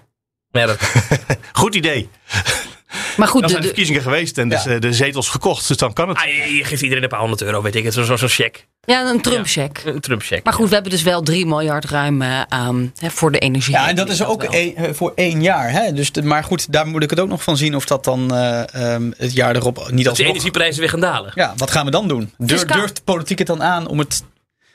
[0.51, 0.78] Ja, dat,
[1.53, 2.09] Goed idee.
[3.18, 4.72] Maar goed, Dan zijn de de- verkiezingen geweest en dus, Ja.
[4.72, 5.68] eh, de zetels gekocht.
[5.68, 6.18] Dus dan kan het.
[6.18, 7.94] ah, je, je geeft iedereen een paar honderd euro, weet ik het.
[7.94, 8.62] Zo'n zo, zo'n cheque.
[8.82, 9.82] ja, een Trump-check.
[9.86, 10.41] Een Trump-cheque.
[10.44, 13.74] Maar goed, we hebben dus wel 3 miljard ruim eh, aan hè, voor de energie.
[13.74, 14.52] Ja, en dat is ook wel.
[14.52, 15.72] één- eh, voor één jaar.
[15.72, 15.94] Hè?
[15.94, 18.36] Dus de- maar goed, daar moet ik het ook nog van zien of dat dan
[18.36, 21.32] eh, ehm, het jaar erop niet als de energieprijzen weer gaan dalen.
[21.36, 22.34] Ja, wat gaan we dan doen?
[22.38, 24.24] Durf, durft de politiek het dan aan om het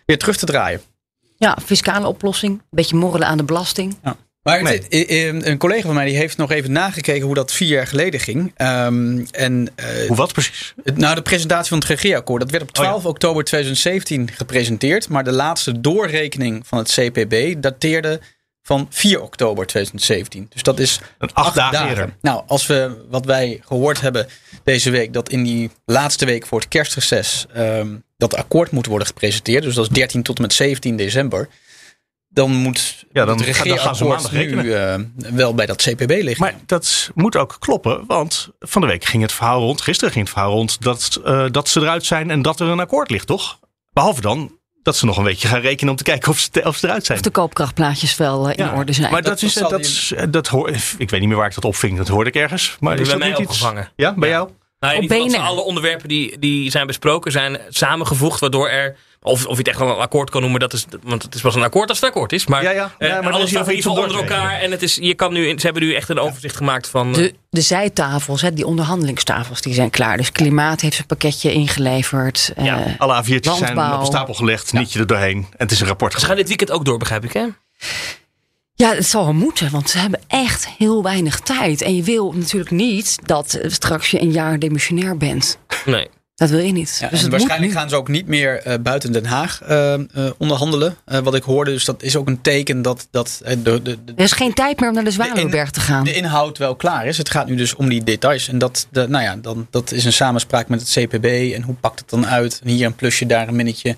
[0.07, 0.81] weer terug te draaien?
[1.37, 2.53] Ja, fiscale oplossing.
[2.53, 3.97] Een beetje morrelen aan de belasting.
[4.49, 4.75] Maar Nee.
[4.75, 7.69] het- eh, eh, een collega van mij die heeft nog even nagekeken hoe dat vier
[7.69, 8.53] jaar geleden ging.
[8.57, 10.75] Ehm, en eh, Hoe wat precies?
[10.85, 15.09] het- nou, de presentatie van het regeerakkoord, dat werd op 12 oktober 2017 gepresenteerd.
[15.09, 18.21] Maar de laatste doorrekening van het CPB dateerde
[18.63, 20.47] van 4 oktober 2017.
[20.53, 22.15] Dus dat is Een acht dagen eerder.
[22.21, 24.27] Nou, als we wat wij gehoord hebben
[24.65, 29.07] deze week, dat in die laatste week voor het kerstreces ehm, dat akkoord moet worden
[29.07, 29.63] gepresenteerd.
[29.63, 31.49] Dus dat is 13 tot en met 17 december.
[32.31, 35.67] Dan moet Ja, dan het gaan- dan gaan ze regeerakkoord maandag nu eh, wel bij
[35.67, 36.41] dat CPB liggen.
[36.45, 40.25] Maar dat moet ook kloppen, want van de week ging het verhaal rond, gisteren ging
[40.25, 43.27] het verhaal rond, dat, eh, dat ze eruit zijn en dat er een akkoord ligt,
[43.27, 43.59] toch?
[43.93, 46.77] Behalve dan dat ze nog een beetje gaan rekenen om te kijken of ze, of
[46.77, 47.19] ze eruit zijn.
[47.19, 49.11] Of de koopkrachtplaatjes wel eh, in Ja, orde zijn.
[49.13, 51.55] Maar dat, Dat- is, dat dat, is- dat hoor, ik weet niet meer waar ik
[51.55, 52.77] dat opving, dat hoorde ik ergens.
[52.81, 53.49] Maar Dat is bij dat mij niet iets?
[53.63, 53.93] opgevangen.
[53.97, 54.49] Ja, bij jou?
[54.81, 55.41] Nou, Op benen.
[55.41, 58.97] alle onderwerpen die, die zijn besproken zijn samengevoegd, waardoor er.
[59.23, 61.41] Of, of je het echt wel een akkoord kan noemen, dat is, want het is
[61.41, 62.47] pas een akkoord als het akkoord is.
[62.47, 62.95] Maar, Ja, ja.
[62.99, 64.61] eh, Ja, maar alles staat in iets onder elkaar.
[64.61, 67.13] En het is, je kan nu, ze hebben nu echt een overzicht gemaakt van.
[67.13, 70.17] De, de zijtafels, hè, die onderhandelingstafels, die zijn klaar.
[70.17, 72.53] Dus Klimaat heeft zijn pakketje ingeleverd.
[72.57, 75.37] eh, Ja, Alle A4'tjes zijn op stapel gelegd, niet je er doorheen.
[75.37, 77.47] En het is een rapport ze gaan dit weekend ook door, begrijp ik, hè?
[78.75, 81.83] Ja, het zal wel moeten, want ze hebben echt heel weinig tijd.
[81.83, 85.59] En je wil natuurlijk niet dat eh, straks je een jaar demissionair bent.
[85.85, 86.09] Nee.
[86.39, 86.99] Dat wil je niet.
[87.01, 90.01] Ja, dus en waarschijnlijk gaan ze ook niet meer eh, buiten Den Haag eh, eh,
[90.37, 90.97] onderhandelen.
[91.05, 91.71] wat ik hoorde.
[91.71, 94.13] Dus dat is ook een teken dat, dat de, de, de, nu.
[94.17, 96.05] Er is geen tijd meer om naar de Zwanenberg te gaan.
[96.05, 97.19] de inhoud wel klaar is.
[97.19, 98.49] Het gaat nu dus om die details.
[98.49, 101.55] En dat, de, nou ja, dan, dat is een samenspraak met het CPB.
[101.55, 102.61] En hoe pakt het dan uit?
[102.65, 103.97] En hier een plusje, daar een minnetje.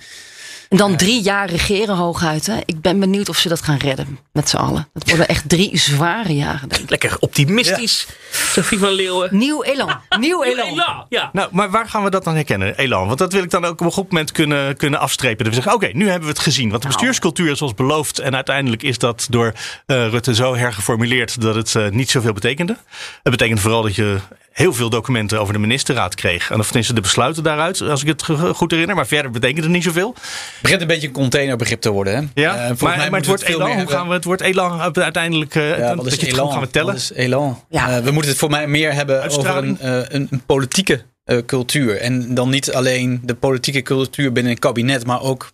[0.70, 2.46] En dan drie jaar regeren hooguit.
[2.46, 2.58] Hè.
[2.64, 4.88] Ik ben benieuwd of ze dat gaan redden met z'n allen.
[4.92, 6.68] Dat worden echt drie zware jaren.
[6.68, 6.90] denk ik.
[6.90, 8.06] Lekker optimistisch.
[8.32, 9.28] Sophie van Leeuwen.
[9.36, 10.00] Nieuw elan.
[10.18, 11.06] Nieuw elan.
[11.08, 11.30] Ja.
[11.32, 12.76] Nou, maar waar gaan we dat dan herkennen?
[12.76, 13.06] Elan.
[13.06, 15.44] Want dat wil ik dan ook op een goed moment kunnen, kunnen afstrepen.
[15.44, 16.70] Dat we zeggen, oké, nu hebben we het gezien.
[16.70, 18.18] Want de bestuurscultuur is als beloofd.
[18.18, 19.52] En uiteindelijk is dat door
[19.86, 22.76] eh, Rutte zo hergeformuleerd dat het eh, niet zoveel betekende.
[23.22, 24.18] Het betekent vooral dat je
[24.60, 26.50] heel veel documenten over de ministerraad kreeg.
[26.50, 28.22] En of tenminste de besluiten daaruit, als ik het
[28.56, 28.96] goed herinner.
[28.96, 30.14] Maar verder betekent het niet zoveel.
[30.14, 32.14] Het begint een beetje een containerbegrip te worden.
[32.14, 32.42] Hè?
[32.42, 33.68] Ja, volgens maar, mij maar het wordt we veel Elan.
[33.76, 35.54] meer Hoe gaan we het woord Elan uiteindelijk...
[35.54, 36.52] eh, Ja, dat wat je is het elan?
[36.52, 36.92] gaan tellen?
[36.92, 37.64] Wat is elan?
[37.68, 37.96] Ja.
[37.96, 41.38] Eh, we moeten het voor mij meer hebben over een, eh, een, een politieke eh,
[41.46, 41.96] cultuur.
[42.00, 45.50] En dan niet alleen de politieke cultuur binnen een kabinet, maar ook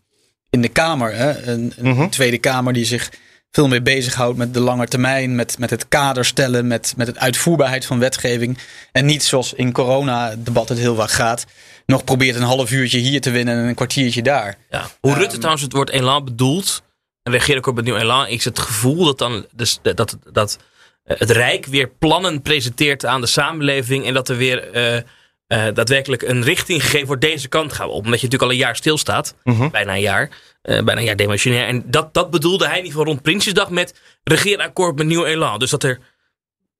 [0.50, 1.14] in de Kamer.
[1.14, 1.42] Hè?
[1.42, 2.09] Een, een Mhm.
[2.09, 3.11] Tweede Kamer die zich
[3.57, 7.18] veel meer bezighoudt met de lange termijn, met, met het kader stellen, met, met het
[7.18, 8.59] uitvoerbaarheid van wetgeving.
[8.92, 11.46] En niet zoals in corona-debat het heel vaak gaat.
[11.86, 14.57] Nog probeert een half uurtje hier te winnen en een kwartiertje daar.
[14.70, 14.86] Ja.
[15.00, 16.82] Hoe Rutte trouwens het woord elan bedoelt,
[17.22, 20.59] en regeerakkoord met nieuw elan, is het gevoel dat, dan, dus, dat, dat
[21.04, 25.02] eh, het Rijk weer plannen presenteert aan de samenleving en dat er weer eh,
[25.47, 27.22] eh, daadwerkelijk een richting gegeven wordt.
[27.22, 28.05] Deze kant gaan we op.
[28.05, 29.34] Omdat je natuurlijk al een jaar stilstaat.
[29.44, 29.68] Mhm.
[29.70, 30.30] Bijna een jaar.
[30.62, 31.66] eh, bijna een jaar demissionair.
[31.66, 33.94] En dat, dat bedoelde hij in ieder geval rond Prinsjesdag met
[34.24, 35.59] regeerakkoord met nieuw elan.
[35.59, 35.99] Dus dat er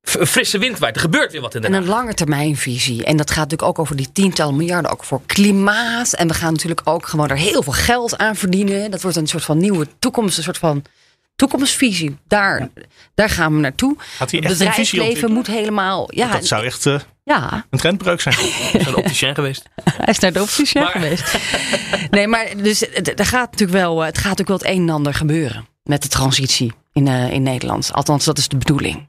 [0.03, 0.95] frisse wind waait.
[0.95, 3.05] Er gebeurt weer wat in de En een langetermijnvisie.
[3.05, 6.13] En dat gaat natuurlijk ook over die tientallen miljarden, ook voor klimaat.
[6.13, 8.91] En we gaan natuurlijk ook gewoon er heel veel geld aan verdienen.
[8.91, 10.85] Dat wordt een soort van nieuwe toekomst, een soort van
[11.37, 12.17] toekomstvisie.
[12.29, 12.69] Daar,
[13.15, 13.97] daar gaan we naartoe.
[14.19, 16.07] Had hij Het echt een visie bedrijfsleven moet helemaal.
[16.15, 17.01] Ja, Dat zou echt eh,
[17.35, 18.37] ja, een trendbreuk zijn.
[18.73, 19.63] een opticien geweest.
[19.85, 21.37] hij is naar de opticien Maar- geweest.
[22.11, 24.95] Nee, maar dus, het- er gaat natuurlijk wel, het gaat natuurlijk wel het een en
[24.95, 27.93] ander gebeuren met de transitie in, eh, in Nederland.
[27.93, 29.09] Althans, dat is de bedoeling.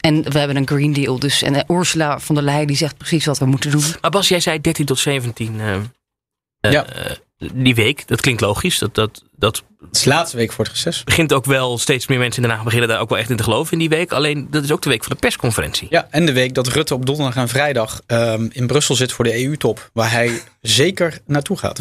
[0.00, 1.18] En we hebben een Green Deal.
[1.18, 3.84] Dus, en eh, Ursula von der Leyen die zegt precies wat we moeten doen.
[4.00, 5.74] Maar Bas, jij zei 13 tot 17 eh,
[6.60, 6.86] eh, Ja.
[7.38, 8.06] Die week.
[8.08, 8.78] Dat klinkt logisch.
[8.78, 11.04] Dat, dat, dat Het is de laatste week voor het reces.
[11.04, 13.36] begint ook wel steeds meer mensen in Den Haag beginnen daar ook wel echt in
[13.36, 14.12] te geloven in die week.
[14.12, 15.86] Alleen dat is ook de week van de persconferentie.
[15.90, 19.24] Ja, en de week dat Rutte op donderdag en vrijdag ehm, in Brussel zit voor
[19.24, 19.90] de EU-top.
[19.92, 21.80] Waar hij zeker naartoe gaat.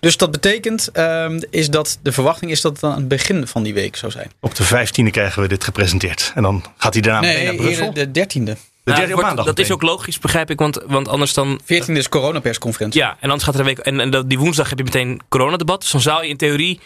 [0.00, 3.62] Dus dat betekent ehm, is dat de verwachting is dat het aan het begin van
[3.62, 4.30] die week zou zijn.
[4.40, 6.32] Op de 15e krijgen we dit gepresenteerd.
[6.34, 7.84] En dan gaat hij daarna meteen naar Nee, Brussel.
[7.84, 8.56] hier de dertiende.
[8.94, 10.58] De Nou, wordt- dat is ook logisch, begrijp ik.
[10.58, 13.00] Want, want anders dan 14e is coronapersconferentie.
[13.00, 13.78] Ja, en anders gaat er een week.
[13.78, 15.80] En, en die woensdag heb je meteen coronadebat.
[15.80, 16.80] Dus dan zou je in theorie.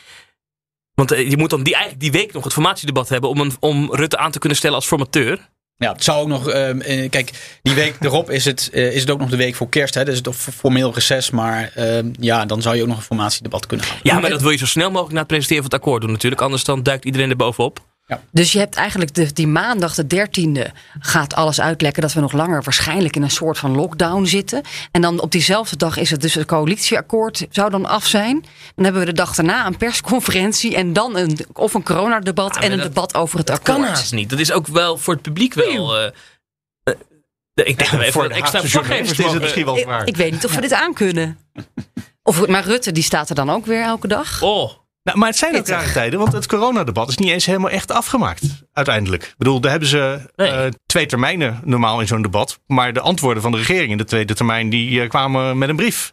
[0.95, 3.31] Want eh, je moet dan die, eigenlijk die week nog het formatiedebat hebben.
[3.31, 5.51] Om, een, om Rutte aan te kunnen stellen als formateur.
[5.77, 6.49] Ja, het zou ook nog.
[6.49, 9.55] ehm, eh, kijk, die week erop is het, eh, is het ook nog de week
[9.55, 9.95] voor kerst.
[9.95, 10.05] Hè?
[10.05, 11.31] Dus het is formeel reces.
[11.31, 13.99] Maar ehm, ja, dan zou je ook nog een formatiedebat kunnen gaan.
[14.03, 16.11] Ja, maar dat wil je zo snel mogelijk na het presenteren van het akkoord doen
[16.13, 16.43] natuurlijk.
[16.43, 17.81] Anders dan duikt iedereen er bovenop.
[18.31, 22.33] Dus je hebt eigenlijk de, die maandag de 13e gaat alles uitlekken dat we nog
[22.33, 24.63] langer waarschijnlijk in een soort van lockdown zitten.
[24.91, 28.45] En dan op diezelfde dag is het dus het coalitieakkoord zou dan af zijn.
[28.75, 32.63] Dan hebben we de dag daarna een persconferentie en dan een, of een coronadebat maar
[32.63, 33.79] en een dat- debat over het Dat akkoord.
[33.79, 34.31] kan haast niet.
[34.31, 35.97] Dat is ook wel voor het publiek wel.
[35.99, 36.05] eh,
[36.83, 36.95] eh,
[37.55, 39.83] ik denk dat we even Voor een de extra verslaggevers is het misschien wel Ik,
[39.83, 40.07] zwaar.
[40.07, 41.39] ik weet niet of we dit aankunnen.
[42.25, 44.43] Of, maar Rutte die staat er dan ook weer elke dag.
[44.43, 44.71] Oh,
[45.05, 45.75] Nou, maar het zijn ook Pittig.
[45.81, 48.43] rare tijden, want het coronadebat is niet eens helemaal echt afgemaakt.
[48.73, 49.23] Uiteindelijk.
[49.23, 50.51] Ik bedoel, daar hebben ze Nee.
[50.51, 52.59] eh, twee termijnen normaal in zo'n debat.
[52.67, 55.77] Maar de antwoorden van de regering in de tweede termijn die eh, kwamen met een
[55.77, 56.13] brief.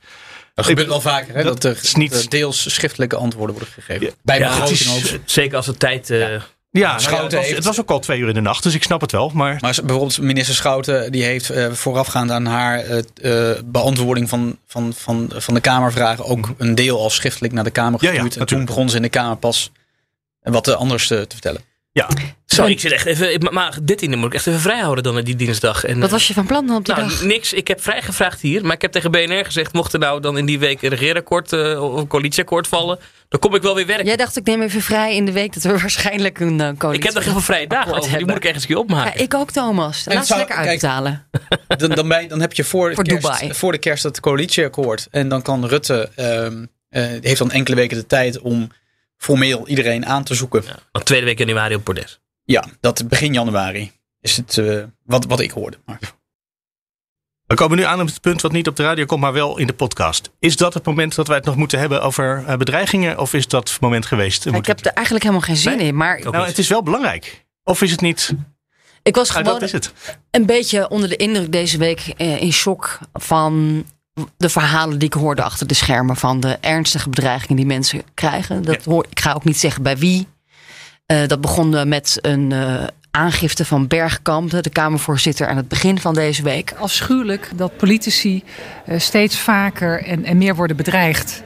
[0.53, 1.35] Dat gebeurt wel vaker.
[1.35, 1.43] Hè?
[1.43, 4.05] Dat Dat, er niet- deels schriftelijke antwoorden worden gegeven.
[4.05, 4.11] Ja.
[4.23, 5.15] Bij ja, is-.
[5.25, 6.09] Zeker als de tijd.
[6.09, 6.41] eh, Ja,
[6.71, 8.63] nou ja, Schouten het, was, heeft- het was ook al twee uur in de nacht,
[8.63, 9.31] dus ik snap het wel.
[9.33, 14.57] Maar Maar bijvoorbeeld minister Schouten die heeft eh, voorafgaand aan haar eh, eh, beantwoording van,
[14.67, 18.21] van, van, van de Kamervragen ook een deel al schriftelijk naar de Kamer Ja, ja,
[18.21, 18.37] gestuurd.
[18.37, 19.71] en toen begon ze in de Kamer pas
[20.41, 21.61] wat anders te, te vertellen.
[21.91, 22.07] Ja,
[22.45, 23.53] Zo, ik zit echt even.
[23.53, 25.83] Maar 13e moet ik echt even vrijhouden dan die dinsdag.
[25.83, 27.23] En, Wat was je van plan dan op die Nou, dag?
[27.23, 27.53] niks.
[27.53, 28.63] Ik heb vrijgevraagd hier.
[28.65, 31.53] Maar ik heb tegen BNR gezegd: mocht er nou dan in die week een regeerakkoord
[31.53, 34.05] eh, of een coalitieakkoord vallen, dan kom ik wel weer werken.
[34.05, 36.89] Jij dacht ik neem even vrij in de week dat we waarschijnlijk een uh, coalitie
[36.93, 38.17] ik heb nog heel veel vrije dagen over.
[38.17, 39.21] Die moet ik ergens een keer Ja, opmaken.
[39.21, 40.05] ik ook Thomas.
[40.05, 41.27] Laat ze lekker kijk, uitbetalen.
[41.77, 43.53] Dan, dan, dan heb je voor de, Voor kerst, Dubai.
[43.53, 45.07] voor de kerst het coalitieakkoord.
[45.11, 48.71] En dan kan Rutte, ehm, eh, heeft dan enkele weken de tijd om
[49.19, 50.63] formeel iedereen aan te zoeken.
[50.65, 52.19] Ja, Want tweede week januari op Bordes.
[52.79, 53.91] dat begin januari
[54.21, 55.77] is het eh, wat, wat ik hoorde.
[55.85, 55.99] Maar
[57.45, 59.57] we komen nu aan op het punt wat niet op de radio komt, maar wel
[59.57, 60.29] in de podcast.
[60.39, 63.17] Is dat het moment dat wij het nog moeten hebben over eh, bedreigingen?
[63.17, 64.43] Of is dat het moment geweest?
[64.43, 65.87] Ja, ik heb er eigenlijk helemaal geen zin Nee.
[65.87, 65.95] in.
[65.95, 67.45] Maar Nou, het is wel belangrijk.
[67.63, 68.33] Of is het niet?
[69.03, 69.93] ik was Nou, gewoon dat is het.
[70.31, 73.83] een beetje onder de indruk deze week eh, in shock van
[74.37, 78.63] de verhalen die ik hoorde achter de schermen van de ernstige bedreigingen die mensen krijgen.
[78.63, 80.27] Dat hoor, ik ga ook niet zeggen bij wie.
[81.05, 86.13] Eh, dat begon met een eh, aangifte van Bergkamp, de Kamervoorzitter, aan het begin van
[86.13, 86.73] deze week.
[86.79, 88.43] afschuwelijk dat politici
[88.85, 91.43] eh, steeds vaker en, en meer worden bedreigd.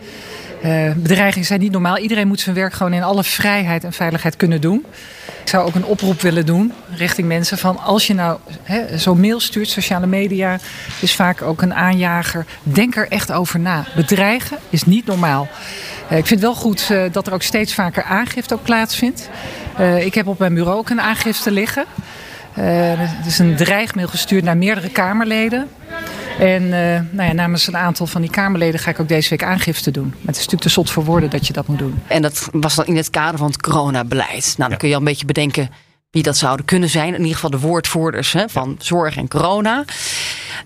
[0.64, 1.98] Eh, bedreigingen zijn niet normaal.
[1.98, 4.86] Iedereen moet zijn werk gewoon in alle vrijheid en veiligheid kunnen doen.
[5.44, 8.40] Ik zou ook een oproep willen doen richting mensen van als je nou
[8.96, 10.60] zo'n mail stuurt, sociale media
[11.02, 12.46] is vaak ook een aanjager.
[12.64, 13.86] Denk er echt over na.
[13.96, 15.48] Bedreigen is niet normaal.
[16.10, 19.30] Eh, ik vind wel goed eh, dat er ook steeds vaker aangifte ook plaatsvindt.
[20.00, 21.86] Ik heb op mijn bureau ook een aangifte liggen.
[22.56, 22.64] Eh,
[22.98, 25.70] het is een dreigmail gestuurd naar meerdere Kamerleden.
[26.40, 29.44] En eh, nou ja, namens een aantal van die Kamerleden ga ik ook deze week
[29.44, 30.08] aangifte doen.
[30.08, 32.02] Maar het is natuurlijk te zot voor woorden dat je dat moet doen.
[32.08, 34.54] En dat was dan in het kader van het coronabeleid.
[34.58, 35.70] Nou, dan kun je al een beetje bedenken
[36.12, 37.08] wie dat zouden kunnen zijn.
[37.14, 39.84] In ieder geval de woordvoerders hè, van zorg en corona.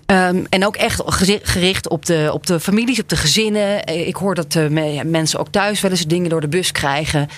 [0.06, 1.02] Ehm, en ook echt
[1.42, 3.84] gericht op de, op de families, op de gezinnen.
[3.84, 7.28] Eh, Ik hoor dat me- mensen ook thuis wel eens dingen door de bus krijgen.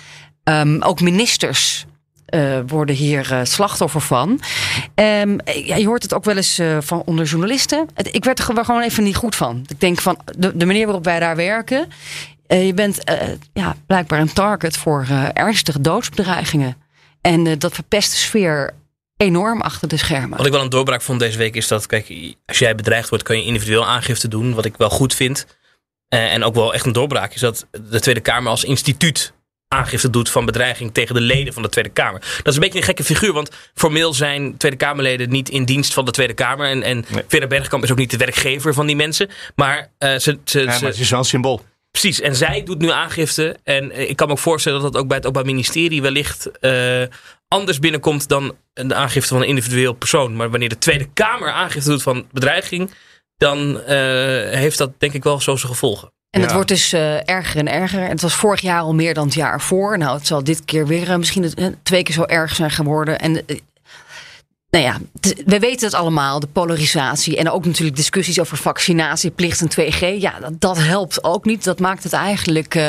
[0.45, 1.87] Ehm, ook ministers
[2.31, 4.41] eh, worden hier eh, slachtoffer van.
[4.95, 7.89] Ehm, ja, je hoort het ook wel eens eh, van onder journalisten.
[8.11, 9.65] Ik werd er gewoon- even niet goed van.
[9.69, 11.89] Ik denk van de, manier waarop wij daar werken.
[12.47, 12.99] je bent
[13.53, 16.77] ja, blijkbaar een target voor ernstige doodsbedreigingen.
[17.21, 18.75] En dat verpest de sfeer
[19.17, 20.37] enorm achter de schermen.
[20.37, 23.25] Wat ik wel een doorbraak vond deze week is dat, kijk, als jij bedreigd wordt,
[23.25, 24.55] kan je individueel aangifte doen.
[24.55, 25.47] Wat ik wel goed vind.
[26.09, 29.33] En ook wel echt een doorbraak is dat de Tweede Kamer als instituut
[29.75, 32.21] aangifte doet van bedreiging tegen de leden van de Tweede Kamer.
[32.21, 35.93] Dat is een beetje een gekke figuur, want formeel zijn Tweede Kamerleden niet in dienst
[35.93, 36.69] van de Tweede Kamer.
[36.69, 39.31] En, en Vera Bergkamp is ook niet de werkgever van die mensen.
[39.55, 41.63] Maar, uh, ze, ze, Ja, maar het is wel een symbool.
[41.91, 43.57] Precies, en zij doet nu aangifte.
[43.63, 46.51] En eh, ik kan me ook voorstellen dat dat ook bij het Openbaar Ministerie wellicht
[46.51, 47.03] eh,
[47.49, 50.37] anders binnenkomt dan de aangifte van een individueel persoon.
[50.37, 52.91] Maar wanneer de Tweede Kamer aangifte doet van bedreiging,
[53.37, 53.97] dan eh,
[54.59, 56.13] heeft dat denk ik wel zo zijn gevolgen.
[56.31, 58.03] En het wordt dus eh, erger en erger.
[58.03, 59.99] En het was vorig jaar al meer dan het jaar voor.
[59.99, 62.71] Nou, het zal dit keer weer eh, misschien het, eh, twee keer zo erg zijn
[62.71, 63.19] geworden.
[63.19, 63.33] En
[64.71, 67.37] nou ja, het- we weten het allemaal, de polarisatie.
[67.37, 70.21] En ook natuurlijk discussies over vaccinatieplicht en 2G.
[70.21, 71.65] Ja, dat, dat helpt ook niet.
[71.65, 72.81] Dat maakt het eigenlijk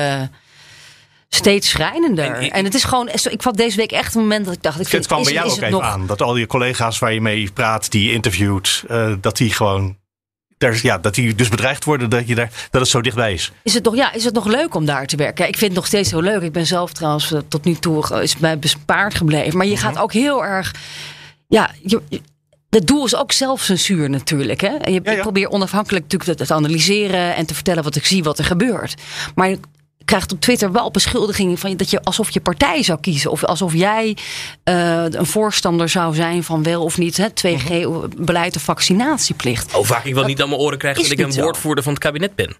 [1.29, 2.51] steeds schrijnender.
[2.51, 4.75] En, het is gewoon, ik had deze week echt een moment dat ik dacht...
[4.75, 6.05] Ik Het vind, kwam is, bij jou ook het even nog, aan.
[6.07, 8.83] Dat al je collega's waar je mee praat, die je interviewt,
[9.21, 9.99] dat die gewoon.
[10.61, 13.51] Daar, ja, dat die dus bedreigd worden dat, je daar, dat het zo dichtbij is.
[13.63, 15.47] Is het, nog, ja, is het nog leuk om daar te werken?
[15.47, 16.41] Ik vind het nog steeds heel leuk.
[16.41, 19.57] Ik ben zelf trouwens eh, tot nu toe eh, is mij bespaard gebleven.
[19.57, 20.73] Maar je gaat ook heel erg.
[21.47, 22.01] Ja, je,
[22.69, 24.61] het doel is ook zelfcensuur natuurlijk.
[24.61, 24.69] Hè?
[24.69, 28.39] Je, Ik probeer onafhankelijk natuurlijk te, te analyseren en te vertellen wat ik zie, wat
[28.39, 28.95] er gebeurt.
[29.35, 29.55] Maar
[30.11, 33.31] krijgt op Twitter wel beschuldigingen van dat je alsof je partij zou kiezen.
[33.31, 34.17] Of alsof jij
[34.63, 39.71] eh, een voorstander zou zijn van wel of niet hè, 2G-beleid of vaccinatieplicht.
[39.71, 41.41] Hoe vaak ik wel niet aan mijn oren krijg dat ik een zo.
[41.41, 42.55] woordvoerder van het kabinet ben.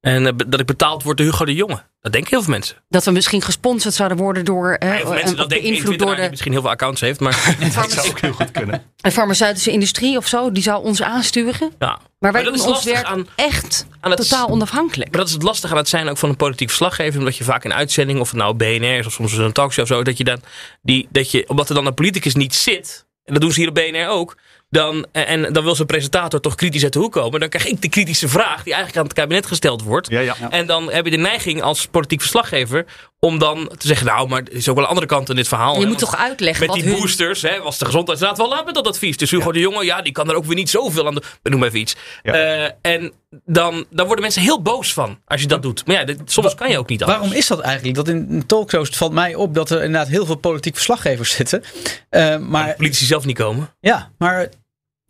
[0.00, 1.82] En eh, dat ik betaald word door Hugo de Jonge.
[2.00, 2.76] Dat denken heel veel mensen.
[2.88, 4.72] Dat we misschien gesponsord zouden worden door.
[4.72, 6.52] eh, Heel veel mensen en dat of denken in beïnvloed Twitter door die de misschien
[6.52, 7.20] heel veel accounts heeft.
[7.20, 8.82] Maar dat zou ook heel goed kunnen.
[8.96, 10.52] de farmaceutische industrie of zo.
[10.52, 11.72] Die zou ons aansturen.
[11.78, 11.98] Ja.
[12.18, 15.10] Maar wij dat doen is ons werk aan- echt aan het- totaal onafhankelijk.
[15.10, 17.18] Maar dat is het lastige aan het zijn ook van een politiek verslaggever.
[17.18, 19.88] Omdat je vaak in uitzending, of het nou BNR is of soms een talkshow of
[19.90, 20.02] zo.
[20.02, 20.40] Dat je dan,
[20.82, 23.06] die, dat je, omdat er dan een politicus niet zit.
[23.24, 24.36] En dat doen ze hier op BNR ook.
[24.70, 27.40] Dan, en, dan wil zijn presentator toch kritisch uit de hoek komen.
[27.40, 30.08] Dan krijg ik de kritische vraag die eigenlijk aan het kabinet gesteld wordt.
[30.50, 32.84] En dan heb je de neiging als politiek verslaggever
[33.20, 34.06] om dan te zeggen...
[34.06, 35.74] nou, maar er is ook wel een andere kant in dit verhaal.
[35.74, 38.36] Je hè, moet want toch uitleggen Met wat die hun- boosters hè, was de gezondheidsraad
[38.36, 39.16] wel laat met dat advies.
[39.16, 41.22] Dus Hugo de Jonge, ja, die kan er ook weer niet zoveel aan doen.
[41.42, 41.96] We noemen even iets.
[42.22, 43.12] Eh, en
[43.44, 45.86] dan, dan worden mensen heel boos van als je dat doet.
[45.86, 47.18] Maar ja, dit- soms kan je ook niet anders.
[47.20, 47.94] Waarom is dat eigenlijk?
[47.96, 51.62] Dat in talkshows het valt mij op dat er inderdaad heel veel politiek verslaggevers zitten.
[52.08, 53.74] Eh, maar politici zelf niet komen.
[53.80, 54.48] Ja, maar.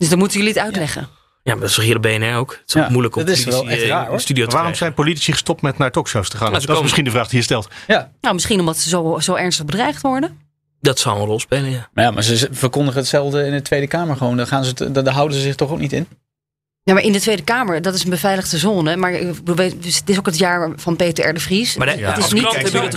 [0.01, 1.09] Dus dan moeten jullie het uitleggen.
[1.43, 2.51] Ja, maar dat is toch hier op BNR ook?
[2.51, 4.21] Het is ook moeilijk om is wel echt eh, raar, in de hoor.
[4.21, 4.77] studio te Waarom krijgen.
[4.77, 6.53] zijn politici gestopt met naar talkshows te gaan?
[6.53, 7.69] Nou, dat is misschien de vraag die je stelt.
[7.87, 8.11] Ja.
[8.21, 10.39] Nou, misschien omdat ze zo, zo ernstig bedreigd worden.
[10.81, 11.89] Dat zou een rol spelen, ja.
[11.93, 14.37] Maar ja, maar ze verkondigen hetzelfde in de Tweede Kamer gewoon.
[14.37, 16.07] Daar, gaan ze daar houden ze zich toch ook niet in?
[16.83, 18.97] Ja, maar in de Tweede Kamer, dat is een beveiligde zone.
[18.97, 21.35] Maar ik bedoel, weet- dus het is ook het jaar van Peter R.
[21.35, 21.77] de Vries.
[21.77, 22.43] Maar het dat is niet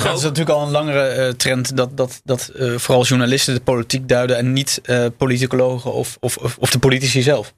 [0.04, 3.62] dat is natuurlijk al een langere eh, trend dat, dat, dat eh, vooral journalisten de
[3.62, 7.54] politiek duiden en niet eh, politicologen of, of, of, of de politici zelf.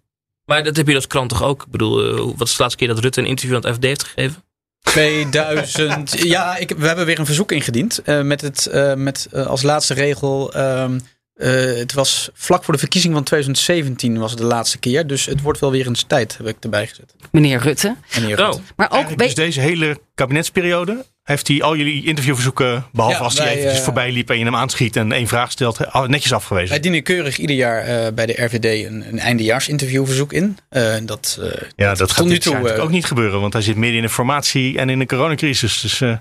[0.46, 1.62] Maar dat heb je als krant toch ook?
[1.64, 3.84] Ik bedoel, eh, wat is de laatste keer dat Rutte een interview aan het FD
[3.84, 4.44] heeft gegeven?
[4.82, 6.20] 2000.
[6.36, 8.02] ja, ik, we hebben weer een verzoek ingediend.
[8.02, 10.54] eh, met het, eh, met eh, als laatste regel.
[10.54, 11.00] ehm,
[11.36, 15.08] eh, het was vlak voor de verkiezing van 2017 was het de laatste keer.
[15.08, 17.14] Dus het wordt wel weer eens tijd, heb ik erbij gezet.
[17.32, 17.96] Meneer Rutte.
[18.16, 18.54] Meneer Oh.
[18.76, 23.50] Maar ook, dus deze hele kabinetsperiode heeft hij al jullie interviewverzoeken, behalve Ja, als hij
[23.52, 26.70] eventjes eh, voorbij liep en je hem aanschiet en één vraag stelt, al- netjes afgewezen.
[26.70, 30.58] Wij dienen keurig ieder jaar eh, bij de RVD een, een eindejaarsinterviewverzoek in.
[30.70, 33.54] Eh, dat, eh, Ja, dat gaat tot nu toe natuurlijk eh, ook niet gebeuren, want
[33.54, 35.82] hij zit midden in de formatie en in de coronacrisis.
[35.82, 36.18] Dus eh,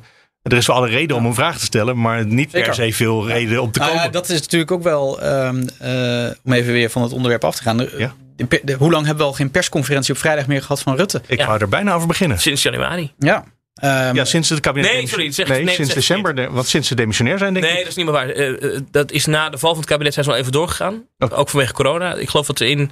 [0.53, 3.27] er is wel alle reden om een vraag te stellen, maar niet per se veel
[3.27, 4.07] reden om te Nou komen.
[4.07, 7.57] ja, dat is natuurlijk ook wel, ehm, eh, om even weer van het onderwerp af
[7.57, 7.77] te gaan.
[7.77, 10.81] De- de per- de- hoe lang hebben we al geen persconferentie op vrijdag meer gehad
[10.81, 11.23] van Rutte?
[11.27, 12.39] Ik wou er bijna over beginnen.
[12.41, 13.13] Sinds januari.
[13.19, 13.45] Ja.
[13.75, 14.93] ehm, ja, sinds het kabinet.
[14.93, 17.75] Nee, sorry, zeg- nee, nee, sinds zeg- december, want sinds ze demissionair zijn, denk Nee,
[17.75, 17.81] ik.
[17.81, 18.29] dat is niet meer waar.
[18.29, 21.03] Eh, eh, dat is na de val van het kabinet zijn ze al even doorgegaan.
[21.19, 22.15] Ook vanwege corona.
[22.15, 22.91] Ik geloof dat ze in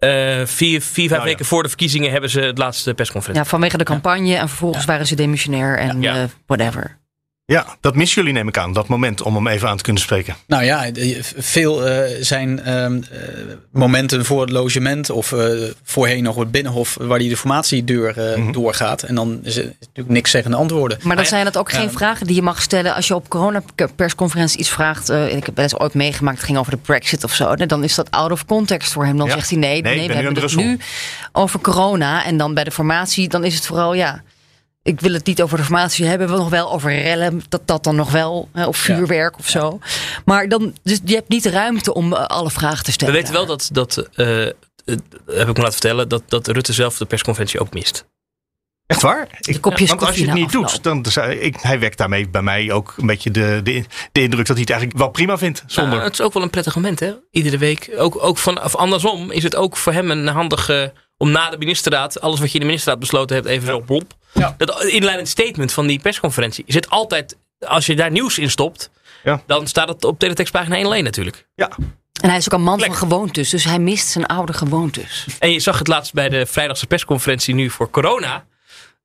[0.00, 3.44] eh, vier, vier, vijf weken voor de verkiezingen hebben ze het laatste persconferentie.
[3.44, 6.98] Ja, vanwege de campagne en vervolgens waren ze demissionair en eh, whatever.
[7.50, 10.02] Ja, dat missen jullie neem ik aan, dat moment om hem even aan te kunnen
[10.02, 10.36] spreken.
[10.46, 10.90] Nou ja,
[11.36, 13.18] veel eh, zijn ehm, eh,
[13.72, 15.48] momenten voor het logement of eh,
[15.82, 18.52] voorheen nog het binnenhof waar die de formatiedeur eh, Mhm.
[18.52, 19.02] doorgaat.
[19.02, 20.98] En dan is het natuurlijk niks zeggende antwoorden.
[21.02, 24.58] Maar dan zijn het ook geen vragen die je mag stellen als je op coronapersconferentie
[24.58, 25.08] iets vraagt.
[25.10, 27.54] ik heb wel eens ooit meegemaakt, het ging over de Brexit of zo.
[27.56, 29.16] Dan is dat out of context voor hem.
[29.16, 29.32] Dan Ja.
[29.32, 30.78] zegt hij nee, Nee, nee, we hebben het nu
[31.32, 32.24] over corona.
[32.24, 34.22] En dan bij de formatie, dan is het vooral ja.
[34.82, 37.42] Ik wil het niet over de formatie hebben, we nog wel over rellen.
[37.48, 39.78] Dat dat dan nog wel, hè, of vuurwerk of zo.
[40.24, 43.14] Maar dan, dus je hebt niet de ruimte om eh, alle vragen te We stellen.
[43.14, 44.26] weten wel dat, dat eh,
[45.26, 48.04] heb ik me laten vertellen, dat, dat Rutte zelf de persconferentie ook mist.
[48.86, 49.28] Echt waar?
[49.40, 52.28] Ik, kopjes want als je het niet na doet, dan zou- ik, hij wekt daarmee
[52.28, 55.38] bij mij ook een beetje de, de, de indruk dat hij het eigenlijk wel prima
[55.38, 55.62] vindt.
[55.66, 55.92] Zonder.
[55.92, 57.14] Nou, het is ook wel een prettig moment, hè?
[57.30, 57.90] Iedere week.
[57.96, 60.92] Ook, ook van, of andersom is het ook voor hem een handige.
[61.16, 62.20] om na de ministerraad.
[62.20, 63.48] alles wat je in de ministerraad besloten hebt.
[63.48, 64.18] even zo plop.
[64.56, 66.64] Dat inleidend statement van die persconferentie.
[66.66, 67.36] zit altijd.
[67.58, 68.90] als je daar nieuws in stopt.
[69.46, 71.46] dan staat het op teletextpagina 1 alleen natuurlijk.
[71.54, 71.70] Ja.
[72.20, 75.26] En hij is ook een man van gewoontes, dus hij mist zijn oude gewoontes.
[75.38, 78.44] En je zag het laatst bij de vrijdagse persconferentie nu voor corona.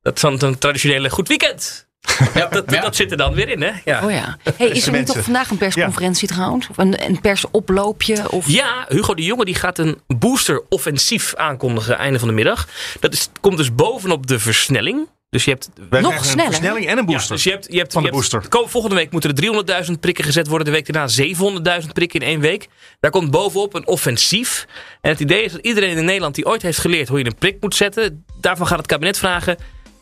[0.02, 1.86] Dat is dan een traditionele goed weekend.
[2.34, 3.72] Ja, dat, dat zit er dan weer in, hè?
[3.84, 4.04] Ja.
[4.04, 4.38] Oh ja.
[4.56, 6.68] Hey, is er niet toch vandaag een persconferentie trouwens?
[6.68, 8.30] Of een, een persoploopje?
[8.30, 8.48] Of...
[8.48, 12.68] Ja, Hugo de Jonge die gaat een booster-offensief aankondigen einde van de middag.
[13.00, 15.08] Dat is, komt dus bovenop de versnelling.
[15.30, 17.28] Dus je hebt Wij krijgen een versnelling en een booster.
[17.28, 18.68] Ja, dus je hebt, je hebt, Van de je hebt- booster.
[18.70, 19.36] volgende week moeten er
[19.86, 20.66] 300.000 prikken gezet worden.
[20.66, 21.08] De week daarna
[21.82, 22.68] 700.000 prikken in één week.
[23.00, 24.66] Daar komt bovenop een offensief.
[25.00, 27.34] En het idee is dat iedereen in Nederland die ooit heeft geleerd hoe je een
[27.38, 28.24] prik moet zetten.
[28.40, 29.56] Daarvan gaat het kabinet vragen.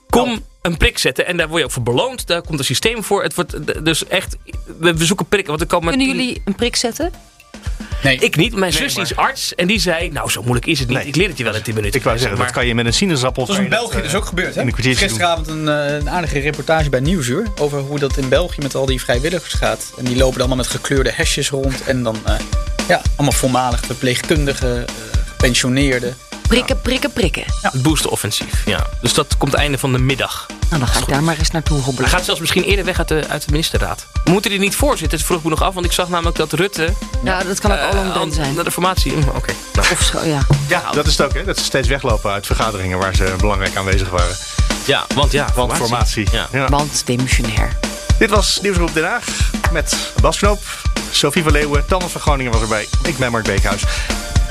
[0.08, 1.26] Kom een prik zetten.
[1.26, 2.26] En daar word je ook voor beloond.
[2.26, 3.22] Daar komt een systeem voor.
[3.22, 4.36] Het wordt dus echt.
[4.78, 5.48] We zoeken prikken.
[5.50, 7.12] Want er komen Kunnen jullie een prik zetten?
[8.02, 8.18] Nee.
[8.18, 8.54] Ik niet.
[8.54, 9.54] Mijn zus is arts.
[9.54, 10.10] En die zei.
[10.10, 11.06] Nou, zo moeilijk is het niet.
[11.06, 11.98] Ik leer het je wel in 10 minuten.
[11.98, 13.46] Ik wou zeggen, dat kan je met een sinaasappel.
[13.46, 14.54] Dat is in België dat, dus eh, ook gebeurd.
[14.54, 14.64] Hè?
[14.72, 17.46] Gisteravond een, eh, een aardige reportage bij Nieuwsuur.
[17.60, 19.92] Over hoe dat in België met al die vrijwilligers gaat.
[19.98, 21.84] En die lopen dan allemaal met gekleurde hesjes rond.
[21.84, 22.34] En dan eh,
[22.88, 24.92] ja, allemaal voormalig verpleegkundigen, eh,
[25.36, 26.16] gepensioneerden.
[26.48, 27.44] Prikken, prikken, prikken.
[27.62, 28.62] Het boosteroffensief.
[28.66, 28.86] Ja.
[29.00, 30.46] Dus dat komt einde van de middag.
[30.68, 32.02] Nou, dan ga ik daar maar eens naartoe hobbelen.
[32.10, 34.06] Hij gaat zelfs misschien eerder weg uit de, uit de ministerraad.
[34.24, 35.18] We moeten er niet voor zitten.
[35.18, 35.74] Dat vroeg me nog af.
[35.74, 36.92] Want ik zag namelijk dat Rutte.
[37.24, 38.54] Ja, dat kan ook Ollongren al- zijn.
[38.54, 39.12] Naar de formatie.
[39.12, 39.52] Hm, Oké.
[39.72, 39.86] Nou.
[39.92, 40.46] Of zo, ja.
[40.68, 41.44] Ja, dat is het ook, hè?
[41.44, 44.36] Dat ze steeds weglopen uit vergaderingen waar ze belangrijk aanwezig waren.
[44.86, 45.46] Ja, want ja.
[45.54, 46.28] Want formatie.
[46.32, 46.68] Ja.
[46.68, 47.76] Want demissionair.
[48.18, 49.24] Dit was Nieuwsgroep Den Haag
[49.72, 50.62] met Bas Knoop,
[51.10, 52.86] Sophie van Leeuwen, Tanne van Groningen was erbij.
[53.02, 53.82] Ik ben Mark Beekhuis.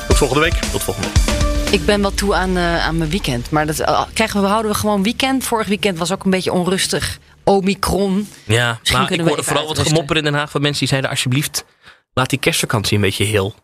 [0.08, 0.54] Tot volgende week.
[0.54, 1.72] Tot volgende week.
[1.74, 3.50] Ik ben wel toe aan, eh, aan mijn weekend.
[3.50, 5.44] Maar dat, eh, krijgen we, houden we gewoon weekend.
[5.44, 7.18] Vorig weekend was ook een beetje onrustig.
[7.44, 8.28] Omicron.
[8.44, 11.10] Ja, Misschien maar ik hoorde vooral wat gemopper in Den Haag van mensen die zeiden
[11.10, 11.66] alsjeblieft
[12.14, 13.56] laat die kerstvakantie een beetje heel.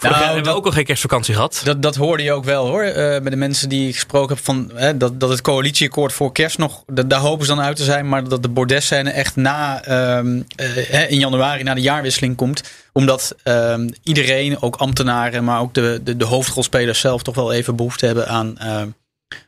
[0.00, 1.60] Vorig jaar hebben we ook al geen kerstvakantie gehad.
[1.64, 2.82] Dat, dat hoorde je ook wel hoor.
[2.82, 4.44] eh bij de mensen die ik gesproken heb.
[4.44, 6.82] Van, hè, dat, dat het coalitieakkoord voor kerst nog.
[6.86, 8.08] dat- daar hopen ze dan uit te zijn.
[8.08, 9.82] Maar dat de bordesscène echt na.
[9.84, 12.62] ehm, eh, hè, in januari na de jaarwisseling komt.
[12.92, 15.44] Omdat ehm, iedereen, ook ambtenaren.
[15.44, 17.22] maar ook de, de, de hoofdrolspelers zelf.
[17.22, 18.88] toch wel even behoefte hebben aan ehm,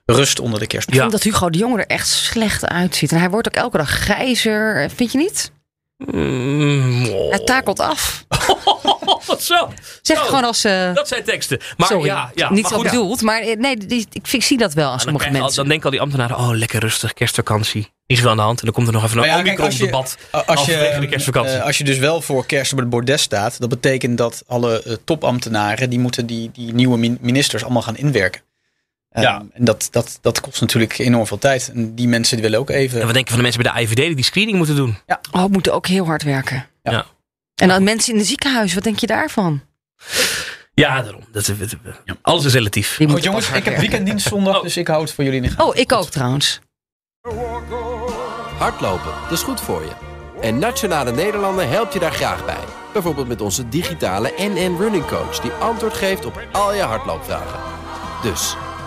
[0.06, 0.88] rust onder de kerst.
[0.88, 3.12] Ik vind dat Hugo de Jonge er echt slecht uitziet.
[3.12, 4.90] En hij wordt ook elke dag grijzer.
[4.94, 5.50] Vind je niet?
[7.30, 8.24] Hij takelt af.
[9.38, 9.72] Zo.
[10.02, 10.24] Zeg Zo.
[10.24, 10.64] gewoon als...
[10.64, 11.58] eh, Dat zijn teksten.
[11.76, 12.84] Maar sorry, ja, ja, niet maar zo goed.
[12.90, 13.22] bedoeld.
[13.22, 15.56] Maar eh, nee, die, ik, ik zie dat wel aan Dan, sommige al- mensen.
[15.56, 17.90] dan denken al die ambtenaren, oh lekker rustig, kerstvakantie.
[18.06, 18.58] Niet zoveel aan de hand.
[18.58, 20.46] En dan komt er nog even een ja, kijk, als je- Omicron-debat.
[20.46, 21.54] Als je, halverwege de kerstvakantie.
[21.56, 25.00] eh, als je dus wel voor kerst op het bordes staat, dat betekent dat alle
[25.04, 28.40] topambtenaren die moeten die, die nieuwe min- ministers allemaal gaan inwerken.
[29.12, 29.42] Ehm, Ja.
[29.52, 31.70] En dat, dat, dat kost natuurlijk enorm veel tijd.
[31.74, 32.98] En die mensen die willen ook even.
[33.00, 34.98] En wat denken van de mensen bij de IVD die die screening moeten doen?
[35.32, 36.66] Oh, moeten ook heel hard werken.
[36.82, 37.06] Ja.
[37.54, 39.62] En dan mensen in de ziekenhuis, wat denk je daarvan?
[40.74, 41.22] Ja, daarom.
[41.32, 41.76] Dat, is- dat-
[42.22, 42.96] Alles is relatief.
[42.96, 45.50] Goed moeten jongens, ik heb weekenddienst zondag, dus ik hou het voor jullie in de
[45.52, 45.66] gaten.
[45.66, 46.60] Oh, ik ook trouwens.
[48.58, 49.90] Hardlopen, dat is goed voor je.
[50.40, 52.64] En Nationale Nederlanden helpt je daar graag bij.
[52.92, 55.40] Bijvoorbeeld met onze digitale NN Running Coach...
[55.40, 57.60] die antwoord geeft op al je hardloopvragen.
[58.22, 58.54] Dus,